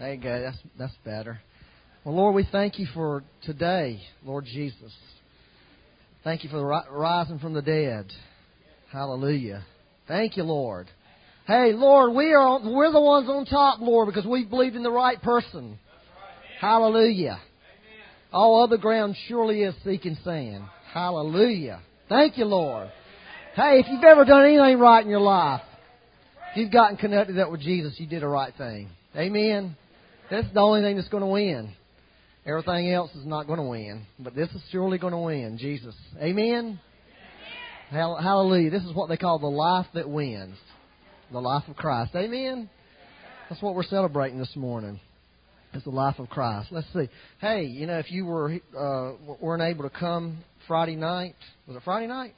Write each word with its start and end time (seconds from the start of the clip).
There 0.00 0.14
you 0.14 0.20
go. 0.20 0.40
That's 0.40 0.56
that's 0.78 0.94
better. 1.04 1.38
Well, 2.04 2.16
Lord, 2.16 2.34
we 2.34 2.48
thank 2.50 2.78
you 2.78 2.86
for 2.94 3.22
today, 3.42 4.00
Lord 4.24 4.46
Jesus. 4.46 4.94
Thank 6.24 6.42
you 6.42 6.48
for 6.48 6.56
the 6.56 6.64
ri- 6.64 6.90
rising 6.90 7.38
from 7.38 7.52
the 7.52 7.60
dead. 7.60 8.06
Hallelujah. 8.90 9.62
Thank 10.08 10.38
you, 10.38 10.44
Lord. 10.44 10.86
Hey, 11.46 11.74
Lord, 11.74 12.14
we 12.14 12.32
are 12.32 12.60
we're 12.62 12.90
the 12.90 13.00
ones 13.00 13.28
on 13.28 13.44
top, 13.44 13.80
Lord, 13.80 14.06
because 14.06 14.24
we 14.24 14.46
believed 14.46 14.74
in 14.74 14.82
the 14.82 14.90
right 14.90 15.20
person. 15.20 15.78
Hallelujah. 16.62 17.38
All 18.32 18.64
other 18.64 18.78
ground 18.78 19.16
surely 19.28 19.64
is 19.64 19.74
seeking 19.84 20.16
sand. 20.24 20.64
Hallelujah. 20.94 21.82
Thank 22.08 22.38
you, 22.38 22.46
Lord. 22.46 22.90
Hey, 23.54 23.80
if 23.80 23.86
you've 23.90 24.04
ever 24.04 24.24
done 24.24 24.46
anything 24.46 24.78
right 24.78 25.04
in 25.04 25.10
your 25.10 25.20
life, 25.20 25.60
if 26.52 26.56
you've 26.56 26.72
gotten 26.72 26.96
connected 26.96 27.38
up 27.38 27.50
with 27.50 27.60
Jesus, 27.60 27.92
you 27.98 28.06
did 28.06 28.22
the 28.22 28.28
right 28.28 28.54
thing. 28.56 28.88
Amen. 29.14 29.76
That's 30.30 30.46
the 30.54 30.60
only 30.60 30.82
thing 30.82 30.96
that's 30.96 31.08
going 31.08 31.22
to 31.22 31.26
win. 31.26 31.72
Everything 32.46 32.90
else 32.92 33.10
is 33.14 33.26
not 33.26 33.46
going 33.46 33.58
to 33.58 33.64
win, 33.64 34.06
but 34.18 34.34
this 34.34 34.48
is 34.50 34.62
surely 34.70 34.96
going 34.96 35.12
to 35.12 35.18
win. 35.18 35.58
Jesus. 35.58 35.94
Amen. 36.20 36.80
Hallelujah. 37.90 38.70
This 38.70 38.84
is 38.84 38.94
what 38.94 39.08
they 39.08 39.16
call 39.16 39.38
the 39.38 39.46
life 39.46 39.86
that 39.94 40.08
wins. 40.08 40.56
The 41.32 41.40
life 41.40 41.64
of 41.68 41.76
Christ. 41.76 42.12
Amen. 42.14 42.70
That's 43.48 43.60
what 43.60 43.74
we're 43.74 43.82
celebrating 43.82 44.38
this 44.38 44.54
morning. 44.54 45.00
It's 45.72 45.84
the 45.84 45.90
life 45.90 46.18
of 46.18 46.28
Christ. 46.28 46.68
Let's 46.70 46.86
see. 46.92 47.08
Hey, 47.40 47.64
you 47.64 47.86
know, 47.86 47.98
if 47.98 48.10
you 48.10 48.24
were 48.24 48.58
uh, 48.76 49.34
weren't 49.40 49.62
able 49.62 49.88
to 49.88 49.90
come 49.90 50.38
Friday 50.66 50.96
night, 50.96 51.34
was 51.66 51.76
it 51.76 51.82
Friday 51.84 52.06
night? 52.06 52.34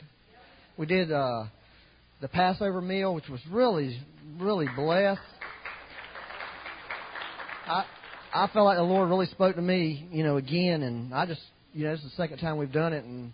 We 0.76 0.86
did 0.86 1.12
uh, 1.12 1.44
the 2.20 2.28
Passover 2.28 2.80
meal, 2.80 3.14
which 3.14 3.28
was 3.28 3.40
really, 3.50 3.98
really 4.38 4.66
blessed. 4.74 5.20
I 7.66 7.84
I 8.34 8.48
felt 8.48 8.64
like 8.64 8.78
the 8.78 8.82
Lord 8.82 9.08
really 9.10 9.26
spoke 9.26 9.56
to 9.56 9.62
me, 9.62 10.08
you 10.10 10.24
know, 10.24 10.36
again, 10.38 10.82
and 10.82 11.12
I 11.14 11.26
just, 11.26 11.42
you 11.74 11.84
know, 11.84 11.92
it's 11.92 12.02
the 12.02 12.10
second 12.10 12.38
time 12.38 12.56
we've 12.56 12.72
done 12.72 12.94
it, 12.94 13.04
and 13.04 13.32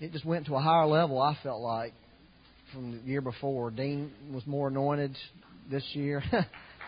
it 0.00 0.12
just 0.12 0.24
went 0.24 0.46
to 0.46 0.56
a 0.56 0.60
higher 0.60 0.86
level. 0.86 1.20
I 1.20 1.36
felt 1.42 1.60
like 1.60 1.92
from 2.72 2.92
the 2.92 2.98
year 3.06 3.20
before. 3.20 3.70
Dean 3.70 4.10
was 4.32 4.46
more 4.46 4.68
anointed 4.68 5.16
this 5.70 5.84
year. 5.92 6.22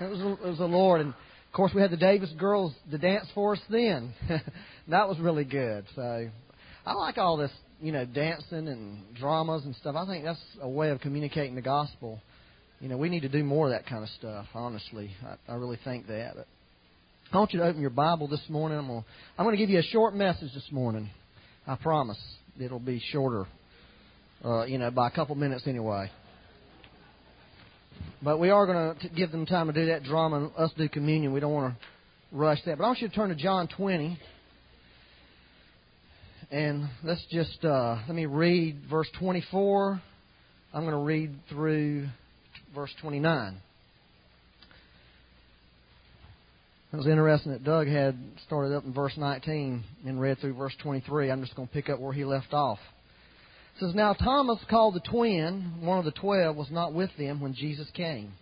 it 0.01 0.11
was 0.11 0.21
it 0.21 0.49
was 0.49 0.59
the 0.59 0.65
Lord, 0.65 1.01
and 1.01 1.11
of 1.11 1.53
course, 1.53 1.73
we 1.75 1.83
had 1.83 1.91
the 1.91 1.97
Davis 1.97 2.31
girls 2.39 2.73
to 2.91 2.99
dance 2.99 3.27
for 3.35 3.55
us 3.55 3.61
then. 3.69 4.15
that 4.89 5.09
was 5.09 5.19
really 5.19 5.45
good. 5.45 5.85
So 5.95 6.29
I 6.87 6.93
like 6.95 7.19
all 7.19 7.37
this, 7.37 7.51
you 7.81 7.93
know, 7.93 8.05
dancing 8.05 8.69
and 8.69 9.03
dramas 9.17 9.65
and 9.65 9.75
stuff. 9.77 9.97
I 9.97 10.07
think 10.07 10.25
that's 10.25 10.41
a 10.63 10.69
way 10.69 10.91
of 10.91 11.01
communicating 11.01 11.55
the 11.55 11.63
gospel. 11.63 12.21
You 12.81 12.89
know, 12.89 12.97
we 12.97 13.11
need 13.11 13.21
to 13.21 13.29
do 13.29 13.45
more 13.45 13.67
of 13.67 13.73
that 13.73 13.87
kind 13.87 14.03
of 14.03 14.09
stuff. 14.11 14.47
Honestly, 14.55 15.11
I, 15.27 15.53
I 15.53 15.57
really 15.57 15.79
think 15.85 16.07
that. 16.07 16.37
But 16.37 16.47
I 17.33 17.39
want 17.39 17.53
you 17.53 17.61
to 17.61 17.67
open 17.67 17.81
your 17.81 17.91
Bible 17.91 18.27
this 18.27 18.43
morning. 18.49 18.77
I'm 18.77 18.89
going 18.89 19.05
I'm 19.39 19.49
to 19.49 19.57
give 19.57 19.71
you 19.71 19.79
a 19.79 19.85
short 19.85 20.17
message 20.17 20.53
this 20.53 20.67
morning. 20.73 21.09
I 21.65 21.77
promise 21.77 22.19
it'll 22.59 22.81
be 22.81 23.01
shorter. 23.13 23.47
Uh, 24.45 24.65
you 24.65 24.79
know, 24.79 24.91
by 24.91 25.07
a 25.07 25.11
couple 25.13 25.37
minutes 25.37 25.63
anyway. 25.69 26.11
But 28.21 28.41
we 28.41 28.51
are 28.51 28.67
going 28.67 28.97
to 28.97 29.09
give 29.11 29.31
them 29.31 29.47
time 29.47 29.69
to 29.69 29.73
do 29.73 29.87
that 29.87 30.03
drama 30.03 30.37
and 30.39 30.51
us 30.57 30.73
do 30.77 30.89
communion. 30.89 31.33
We 31.33 31.39
don't 31.39 31.53
want 31.53 31.75
to 31.75 32.37
rush 32.37 32.59
that. 32.67 32.79
But 32.79 32.85
I 32.85 32.87
want 32.89 33.01
you 33.01 33.09
to 33.09 33.15
turn 33.15 33.29
to 33.29 33.37
John 33.37 33.69
20. 33.77 34.19
And 36.51 36.89
let's 37.05 37.25
just, 37.31 37.65
uh, 37.65 37.99
let 38.09 38.17
me 38.17 38.27
read 38.27 38.81
verse 38.91 39.09
24. 39.21 40.03
I'm 40.75 40.83
going 40.83 40.95
to 40.95 40.99
read 40.99 41.31
through 41.49 42.09
verse 42.75 42.91
29. 43.01 43.61
It 46.93 46.97
was 46.97 47.07
interesting 47.07 47.53
that 47.53 47.63
Doug 47.63 47.87
had 47.87 48.19
started 48.47 48.75
up 48.75 48.85
in 48.85 48.93
verse 48.93 49.17
19 49.17 49.85
and 50.07 50.21
read 50.21 50.39
through 50.39 50.55
verse 50.55 50.75
23. 50.83 51.31
I'm 51.31 51.41
just 51.41 51.55
going 51.55 51.69
to 51.69 51.75
pick 51.75 51.89
up 51.89 52.01
where 52.01 52.13
he 52.13 52.25
left 52.25 52.53
off 52.53 52.81
It 53.77 53.81
says, 53.81 53.95
Now 53.95 54.13
Thomas, 54.13 54.59
called 54.69 54.95
the 54.95 55.09
twin, 55.09 55.83
one 55.83 55.99
of 55.99 56.05
the 56.05 56.11
twelve, 56.11 56.57
was 56.57 56.71
not 56.71 56.93
with 56.93 57.11
them 57.17 57.41
when 57.41 57.55
Jesus 57.55 57.89
came. 57.95 58.33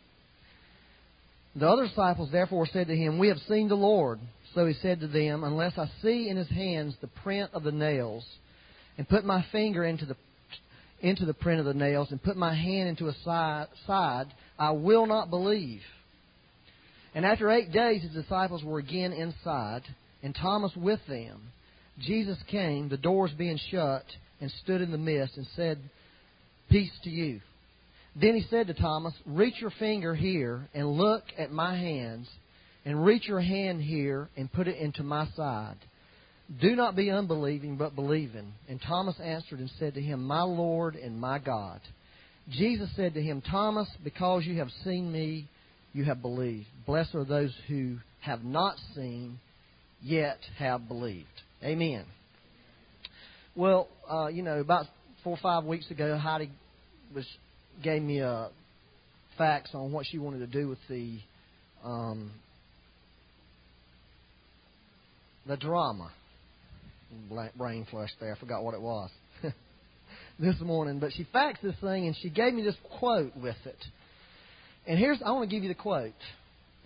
The 1.57 1.69
other 1.69 1.89
disciples 1.89 2.31
therefore 2.33 2.67
said 2.73 2.87
to 2.87 2.97
him, 2.97 3.19
We 3.19 3.29
have 3.29 3.39
seen 3.49 3.69
the 3.69 3.75
Lord. 3.75 4.19
So 4.55 4.65
he 4.65 4.75
said 4.81 5.01
to 5.01 5.09
them, 5.09 5.45
Unless 5.45 5.77
I 5.77 5.91
see 6.01 6.31
in 6.31 6.39
his 6.39 6.49
hands 6.49 6.95
the 7.03 7.09
print 7.09 7.51
of 7.53 7.65
the 7.65 7.73
nails, 7.73 8.25
and 8.97 9.07
put 9.07 9.27
my 9.27 9.45
finger 9.53 9.85
into 9.85 10.07
the 10.07 10.17
into 11.01 11.27
the 11.27 11.35
print 11.35 11.61
of 11.61 11.67
the 11.67 11.75
nails, 11.75 12.11
and 12.11 12.23
put 12.23 12.37
my 12.37 12.55
hand 12.55 12.89
into 12.89 13.13
side, 13.25 13.67
side, 13.87 14.27
I 14.59 14.71
will 14.71 15.07
not 15.07 15.29
believe. 15.29 15.83
And 17.15 17.25
after 17.25 17.51
eight 17.51 17.73
days, 17.73 18.03
his 18.03 18.13
disciples 18.13 18.63
were 18.63 18.79
again 18.79 19.13
inside, 19.13 19.83
and 20.23 20.35
Thomas 20.35 20.73
with 20.77 21.01
them. 21.09 21.41
Jesus 22.01 22.39
came, 22.51 22.89
the 22.89 22.97
doors 22.97 23.31
being 23.37 23.59
shut, 23.71 24.05
and 24.41 24.51
stood 24.63 24.81
in 24.81 24.93
the 24.93 24.99
midst 24.99 25.37
and 25.37 25.47
said, 25.57 25.79
Peace 26.71 26.93
to 27.05 27.11
you. 27.11 27.41
Then 28.21 28.35
he 28.35 28.45
said 28.51 28.67
to 28.67 28.75
Thomas, 28.75 29.15
Reach 29.27 29.55
your 29.61 29.73
finger 29.79 30.15
here 30.15 30.69
and 30.75 30.93
look 30.93 31.25
at 31.37 31.51
my 31.51 31.77
hands, 31.77 32.29
and 32.85 33.05
reach 33.05 33.27
your 33.27 33.41
hand 33.41 33.83
here 33.83 34.29
and 34.37 34.53
put 34.53 34.69
it 34.69 34.77
into 34.77 35.03
my 35.03 35.27
side. 35.37 35.77
Do 36.61 36.75
not 36.75 36.97
be 36.97 37.11
unbelieving, 37.11 37.77
but 37.77 37.95
believing. 37.95 38.55
And 38.69 38.81
Thomas 38.81 39.17
answered 39.21 39.59
and 39.59 39.71
said 39.79 39.95
to 39.95 40.01
him, 40.01 40.25
My 40.25 40.43
Lord 40.43 40.97
and 40.97 41.21
my 41.21 41.39
God. 41.39 41.81
Jesus 42.51 42.89
said 42.97 43.15
to 43.15 43.23
him, 43.23 43.43
Thomas, 43.43 43.89
because 44.03 44.47
you 44.47 44.59
have 44.59 44.71
seen 44.83 45.13
me, 45.13 45.47
you 45.93 46.05
have 46.05 46.23
believed. 46.23 46.67
Blessed 46.87 47.15
are 47.15 47.25
those 47.25 47.55
who 47.69 47.97
have 48.21 48.45
not 48.45 48.77
seen, 48.95 49.39
yet 50.03 50.39
have 50.59 50.89
believed. 50.89 51.27
Amen. 51.63 52.05
Well, 53.57 53.89
uh, 54.11 54.29
you 54.29 54.43
know, 54.43 54.61
about 54.61 54.87
four 55.25 55.35
or 55.35 55.41
five 55.43 55.65
weeks 55.65 55.91
ago, 55.91 56.17
Heidi 56.17 56.51
was 57.15 57.27
gave 57.83 58.03
me 58.03 58.21
a 58.21 58.31
uh, 58.31 58.49
fax 59.37 59.71
on 59.75 59.93
what 59.93 60.07
she 60.07 60.19
wanted 60.19 60.41
to 60.41 60.47
do 60.47 60.69
with 60.69 60.79
the 60.89 61.19
um, 61.85 62.31
the 65.47 65.57
drama. 65.57 66.11
Brain 67.57 67.87
flush 67.91 68.11
there. 68.21 68.35
I 68.35 68.39
forgot 68.39 68.63
what 68.63 68.75
it 68.75 68.83
was 68.83 69.11
this 70.39 70.61
morning. 70.61 70.99
But 70.99 71.13
she 71.15 71.27
faxed 71.35 71.63
this 71.63 71.75
thing 71.81 72.07
and 72.07 72.15
she 72.21 72.29
gave 72.29 72.53
me 72.53 72.63
this 72.63 72.77
quote 72.99 73.35
with 73.35 73.57
it. 73.65 73.85
And 74.89 74.99
here's 74.99 75.19
I 75.25 75.31
want 75.33 75.49
to 75.49 75.55
give 75.55 75.63
you 75.63 75.69
the 75.69 75.75
quote. 75.75 76.15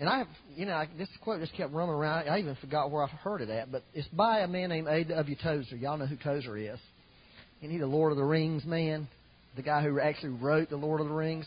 And 0.00 0.08
I, 0.08 0.24
you 0.56 0.66
know, 0.66 0.72
I, 0.72 0.88
this 0.98 1.08
quote 1.22 1.40
just 1.40 1.54
kept 1.54 1.72
running 1.72 1.94
around. 1.94 2.28
I 2.28 2.40
even 2.40 2.56
forgot 2.56 2.90
where 2.90 3.04
I 3.04 3.06
heard 3.06 3.40
it 3.40 3.48
at, 3.48 3.70
but 3.70 3.84
it's 3.94 4.08
by 4.08 4.40
a 4.40 4.48
man 4.48 4.70
named 4.70 4.88
A.W. 4.88 5.36
Tozer. 5.40 5.76
Y'all 5.76 5.96
know 5.96 6.06
who 6.06 6.16
Tozer 6.16 6.56
is. 6.56 6.80
Isn't 7.60 7.70
he 7.70 7.78
the 7.78 7.86
Lord 7.86 8.10
of 8.10 8.18
the 8.18 8.24
Rings 8.24 8.64
man? 8.64 9.06
The 9.54 9.62
guy 9.62 9.82
who 9.82 10.00
actually 10.00 10.30
wrote 10.30 10.68
the 10.68 10.76
Lord 10.76 11.00
of 11.00 11.06
the 11.06 11.14
Rings? 11.14 11.46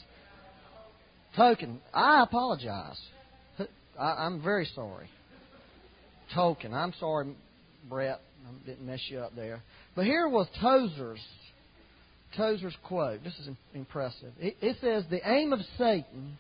Tolkien. 1.38 1.80
I 1.94 2.24
apologize. 2.24 3.00
I, 4.00 4.04
I'm 4.04 4.42
very 4.42 4.70
sorry. 4.74 5.10
Tolkien. 6.34 6.72
I'm 6.72 6.94
sorry, 7.00 7.36
Brett. 7.90 8.22
I 8.48 8.66
didn't 8.66 8.86
mess 8.86 9.02
you 9.10 9.20
up 9.20 9.36
there. 9.36 9.62
But 9.96 10.06
here 10.06 10.30
was 10.30 10.48
Tozer's 10.62 11.20
Tozer's 12.38 12.76
quote. 12.84 13.24
This 13.24 13.34
is 13.40 13.50
impressive. 13.74 14.32
It, 14.40 14.58
it 14.62 14.78
says, 14.82 15.04
"The 15.10 15.22
aim 15.30 15.54
of 15.54 15.60
Satan 15.78 16.38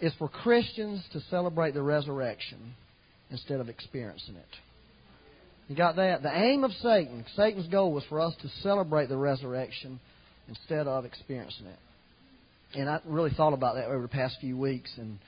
is 0.00 0.12
for 0.18 0.28
Christians 0.28 1.02
to 1.12 1.20
celebrate 1.30 1.74
the 1.74 1.82
resurrection 1.82 2.74
instead 3.30 3.60
of 3.60 3.68
experiencing 3.68 4.36
it. 4.36 4.56
You 5.68 5.76
got 5.76 5.96
that? 5.96 6.22
The 6.22 6.34
aim 6.34 6.64
of 6.64 6.72
Satan, 6.82 7.24
Satan's 7.36 7.68
goal 7.68 7.92
was 7.92 8.04
for 8.08 8.20
us 8.20 8.34
to 8.42 8.48
celebrate 8.62 9.08
the 9.08 9.16
resurrection 9.16 10.00
instead 10.48 10.86
of 10.86 11.04
experiencing 11.04 11.66
it. 11.66 11.78
And 12.74 12.88
I 12.88 13.00
really 13.04 13.30
thought 13.30 13.52
about 13.52 13.74
that 13.74 13.86
over 13.86 14.02
the 14.02 14.08
past 14.08 14.36
few 14.40 14.56
weeks. 14.56 14.90
And 14.96 15.18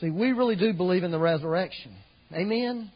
see, 0.00 0.10
we 0.10 0.32
really 0.32 0.56
do 0.56 0.72
believe 0.72 1.04
in 1.04 1.10
the 1.10 1.18
resurrection. 1.18 1.94
Amen? 2.32 2.90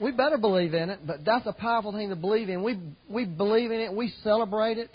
We 0.00 0.12
better 0.12 0.36
believe 0.36 0.74
in 0.74 0.90
it, 0.90 1.00
but 1.06 1.24
that's 1.24 1.46
a 1.46 1.54
powerful 1.54 1.92
thing 1.92 2.10
to 2.10 2.16
believe 2.16 2.50
in. 2.50 2.62
We, 2.62 2.78
we 3.08 3.24
believe 3.24 3.70
in 3.70 3.80
it, 3.80 3.92
we 3.92 4.12
celebrate 4.22 4.76
it. 4.76 4.90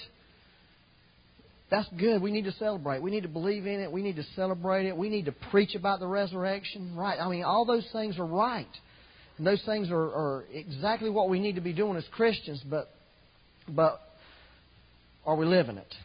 That's 1.71 1.87
good. 1.97 2.21
We 2.21 2.31
need 2.31 2.43
to 2.43 2.51
celebrate. 2.53 3.01
We 3.01 3.11
need 3.11 3.23
to 3.23 3.29
believe 3.29 3.65
in 3.65 3.79
it. 3.79 3.89
We 3.89 4.01
need 4.01 4.17
to 4.17 4.25
celebrate 4.35 4.87
it. 4.87 4.95
We 4.95 5.09
need 5.09 5.25
to 5.25 5.31
preach 5.31 5.73
about 5.73 6.01
the 6.01 6.07
resurrection. 6.07 6.95
Right. 6.95 7.17
I 7.17 7.29
mean, 7.29 7.43
all 7.43 7.65
those 7.65 7.87
things 7.93 8.19
are 8.19 8.25
right. 8.25 8.67
And 9.37 9.47
those 9.47 9.61
things 9.65 9.89
are, 9.89 9.95
are 9.95 10.43
exactly 10.53 11.09
what 11.09 11.29
we 11.29 11.39
need 11.39 11.55
to 11.55 11.61
be 11.61 11.71
doing 11.71 11.95
as 11.95 12.03
Christians, 12.11 12.61
but 12.69 12.89
but 13.73 14.01
are 15.25 15.35
we 15.35 15.45
living 15.45 15.77
it? 15.77 15.95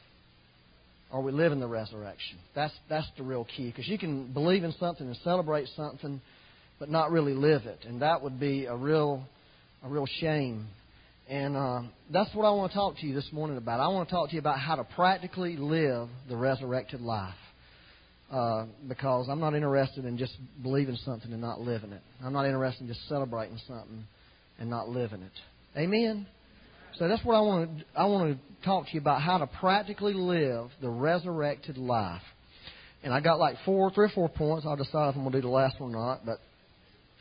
Are 1.11 1.21
we 1.21 1.33
living 1.33 1.59
the 1.59 1.67
resurrection? 1.67 2.39
That's 2.55 2.73
that's 2.89 3.09
the 3.19 3.25
real 3.25 3.45
key. 3.57 3.67
Because 3.67 3.89
you 3.89 3.99
can 3.99 4.33
believe 4.33 4.63
in 4.63 4.73
something 4.79 5.07
and 5.07 5.17
celebrate 5.25 5.69
something, 5.75 6.21
but 6.79 6.89
not 6.89 7.11
really 7.11 7.35
live 7.35 7.67
it, 7.67 7.81
and 7.87 8.03
that 8.03 8.23
would 8.23 8.39
be 8.39 8.67
a 8.67 8.77
real 8.77 9.25
a 9.83 9.89
real 9.89 10.07
shame 10.21 10.69
and 11.29 11.57
uh, 11.57 11.83
that's 12.13 12.33
what 12.35 12.45
I 12.47 12.51
want 12.51 12.73
to 12.73 12.79
talk 12.79 12.97
to 12.99 13.07
you 13.07 13.15
this 13.15 13.29
morning 13.33 13.57
about. 13.57 13.81
I 13.81 13.89
want 13.89 14.09
to 14.09 14.15
talk 14.15 14.29
to 14.29 14.35
you 14.35 14.41
about 14.41 14.59
how 14.61 14.77
to 14.77 14.85
practically 14.85 15.57
live 15.57 16.09
the 16.29 16.37
resurrected 16.37 17.01
life. 17.01 17.35
uh, 18.31 18.67
because 18.89 19.29
I'm 19.29 19.41
not 19.41 19.55
interested 19.55 20.05
in 20.05 20.19
just 20.19 20.35
believing 20.63 20.97
something 21.05 21.33
and 21.33 21.41
not 21.41 21.61
living 21.61 21.93
it. 21.93 22.03
I'm 22.25 22.33
not 22.33 22.47
interested 22.47 22.83
in 22.83 22.89
just 22.89 23.07
celebrating 23.09 23.59
something 23.69 24.05
and 24.59 24.71
not 24.71 24.89
living 24.89 25.23
it. 25.23 25.79
Amen. 25.79 26.27
So 26.99 27.09
that's 27.09 27.25
what 27.25 27.35
I 27.37 27.41
want 27.41 27.79
to 27.79 27.85
I 27.97 28.07
want 28.07 28.37
to 28.37 28.65
talk 28.65 28.87
to 28.87 28.93
you 28.95 29.01
about 29.01 29.21
how 29.21 29.39
to 29.39 29.47
practically 29.47 30.15
live 30.15 30.71
the 30.81 30.89
resurrected 30.89 31.77
life. 31.77 32.23
And 33.05 33.13
I 33.13 33.21
got 33.21 33.39
like 33.39 33.57
four, 33.65 33.91
three 33.93 34.07
or 34.07 34.11
four 34.11 34.29
points. 34.29 34.67
I'll 34.67 34.77
decide 34.77 35.11
if 35.11 35.17
I'm 35.17 35.23
going 35.23 35.33
to 35.33 35.39
do 35.39 35.43
the 35.43 35.49
last 35.49 35.79
one 35.79 35.95
or 35.95 36.07
not, 36.07 36.27
but 36.27 36.39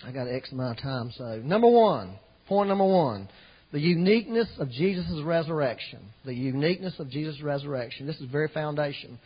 I 0.05 0.11
got 0.11 0.27
X 0.27 0.51
amount 0.51 0.77
of 0.79 0.83
time. 0.83 1.11
So 1.15 1.41
number 1.43 1.67
one, 1.69 2.17
point 2.47 2.69
number 2.69 2.85
one, 2.85 3.29
the 3.71 3.79
uniqueness 3.79 4.47
of 4.59 4.69
Jesus' 4.69 5.21
resurrection. 5.23 5.99
The 6.25 6.33
uniqueness 6.33 6.93
of 6.99 7.09
Jesus' 7.09 7.41
resurrection. 7.41 8.07
This 8.07 8.17
is 8.17 8.29
very 8.29 8.47
foundation. 8.47 9.19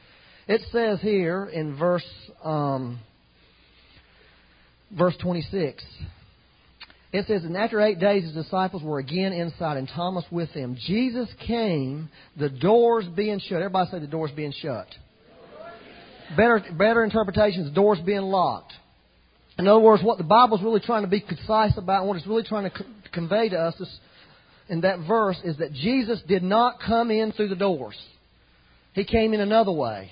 It 0.47 0.61
says 0.71 0.99
here 1.01 1.45
in 1.45 1.77
verse 1.77 2.05
um, 2.43 2.99
verse 4.97 5.15
26. 5.21 5.83
It 7.11 7.25
says, 7.27 7.43
And 7.43 7.57
after 7.57 7.81
eight 7.81 7.99
days 7.99 8.23
his 8.23 8.33
disciples 8.33 8.83
were 8.83 8.99
again 8.99 9.33
inside, 9.33 9.77
and 9.77 9.89
Thomas 9.95 10.25
with 10.31 10.53
them. 10.53 10.77
Jesus 10.79 11.27
came, 11.47 12.09
the 12.37 12.49
doors 12.49 13.05
being 13.15 13.39
shut. 13.39 13.57
Everybody 13.57 13.89
say 13.91 13.99
the 13.99 14.07
doors 14.07 14.31
being 14.35 14.53
shut. 14.61 14.87
Better, 16.37 16.63
better 16.77 17.03
interpretation 17.03 17.65
is 17.65 17.73
doors 17.73 17.99
being 18.05 18.21
locked. 18.21 18.73
In 19.57 19.67
other 19.67 19.79
words, 19.79 20.03
what 20.03 20.19
the 20.19 20.23
Bible 20.23 20.57
is 20.57 20.63
really 20.63 20.79
trying 20.79 21.01
to 21.01 21.07
be 21.07 21.19
concise 21.19 21.75
about, 21.77 22.01
and 22.01 22.07
what 22.07 22.17
it's 22.17 22.27
really 22.27 22.43
trying 22.43 22.65
to 22.65 22.69
co- 22.69 22.85
convey 23.11 23.49
to 23.49 23.57
us 23.57 23.73
is, 23.79 23.99
in 24.69 24.81
that 24.81 24.99
verse, 25.07 25.37
is 25.43 25.57
that 25.57 25.73
Jesus 25.73 26.21
did 26.27 26.43
not 26.43 26.79
come 26.85 27.11
in 27.11 27.31
through 27.31 27.49
the 27.49 27.55
doors. 27.55 27.97
He 28.93 29.03
came 29.03 29.33
in 29.33 29.41
another 29.41 29.71
way. 29.71 30.11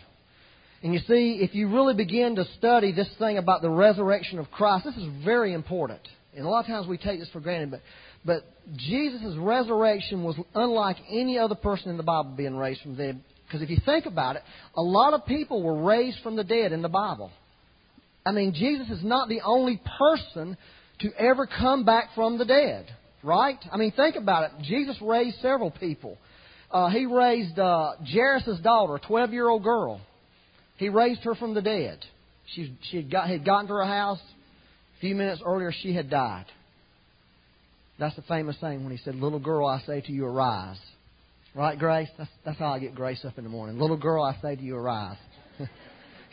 And 0.84 0.94
you 0.94 1.00
see, 1.08 1.40
if 1.42 1.56
you 1.56 1.70
really 1.70 1.96
begin 1.96 2.36
to 2.36 2.46
study 2.58 2.92
this 2.92 3.10
thing 3.18 3.38
about 3.38 3.62
the 3.62 3.70
resurrection 3.70 4.40
of 4.40 4.52
Christ, 4.52 4.86
this 4.86 4.96
is 4.96 5.08
very 5.24 5.54
important. 5.54 6.02
And 6.36 6.46
a 6.46 6.50
lot 6.50 6.60
of 6.60 6.68
times 6.68 6.88
we 6.88 6.98
take 6.98 7.20
this 7.20 7.30
for 7.30 7.40
granted, 7.40 7.72
but, 7.72 7.82
but 8.24 8.44
Jesus' 8.78 9.36
resurrection 9.38 10.24
was 10.24 10.36
unlike 10.54 10.98
any 11.10 11.40
other 11.40 11.56
person 11.56 11.90
in 11.90 11.98
the 11.98 12.04
Bible 12.04 12.34
being 12.38 12.56
raised 12.56 12.82
from 12.82 12.96
the 12.96 13.04
dead. 13.04 13.22
Because 13.46 13.62
if 13.62 13.70
you 13.70 13.78
think 13.86 14.06
about 14.06 14.36
it, 14.36 14.44
a 14.76 14.82
lot 14.82 15.14
of 15.14 15.26
people 15.26 15.64
were 15.64 15.84
raised 15.84 16.20
from 16.22 16.36
the 16.36 16.44
dead 16.44 16.74
in 16.74 16.82
the 16.82 16.90
Bible. 16.90 17.32
I 18.26 18.32
mean, 18.32 18.54
Jesus 18.54 18.90
is 18.90 19.04
not 19.04 19.30
the 19.30 19.42
only 19.42 19.82
person 19.98 20.58
to 21.00 21.12
ever 21.18 21.48
come 21.48 21.86
back 21.86 22.10
from 22.14 22.38
the 22.38 22.46
dead, 22.46 22.88
right? 23.28 23.60
I 23.72 23.78
mean, 23.78 23.92
think 23.92 24.16
about 24.16 24.46
it. 24.46 24.52
Jesus 24.64 24.96
raised 25.02 25.38
several 25.42 25.70
people. 25.70 26.18
Uh, 26.72 26.90
he 26.90 27.06
raised 27.06 27.60
uh, 27.60 27.94
Jairus' 28.12 28.60
daughter, 28.64 28.96
a 28.96 29.00
12 29.00 29.34
year 29.34 29.48
old 29.48 29.64
girl. 29.64 30.02
He 30.78 30.90
raised 30.90 31.22
her 31.24 31.36
from 31.36 31.54
the 31.54 31.62
dead. 31.62 32.00
She, 32.56 32.76
she 32.90 32.98
had, 32.98 33.12
got, 33.12 33.30
had 33.30 33.46
gotten 33.46 33.68
to 33.68 33.74
her 33.74 33.86
house. 33.86 34.20
A 34.98 35.00
few 35.02 35.14
minutes 35.14 35.42
earlier, 35.46 35.72
she 35.82 35.94
had 35.94 36.10
died. 36.10 36.46
That's 38.00 38.16
the 38.16 38.22
famous 38.24 38.56
saying 38.62 38.84
when 38.84 38.96
he 38.96 39.04
said, 39.04 39.16
Little 39.16 39.40
girl, 39.40 39.68
I 39.68 39.82
say 39.82 40.02
to 40.02 40.12
you, 40.12 40.26
arise. 40.26 40.80
Right, 41.54 41.78
Grace? 41.78 42.10
That's, 42.18 42.30
that's 42.46 42.60
how 42.60 42.74
I 42.74 42.80
get 42.80 42.96
Grace 42.96 43.26
up 43.26 43.38
in 43.38 43.44
the 43.44 43.50
morning. 43.50 43.80
Little 43.80 43.98
girl, 43.98 44.24
I 44.24 44.40
say 44.42 44.56
to 44.56 44.62
you, 44.62 44.76
arise. 44.76 45.18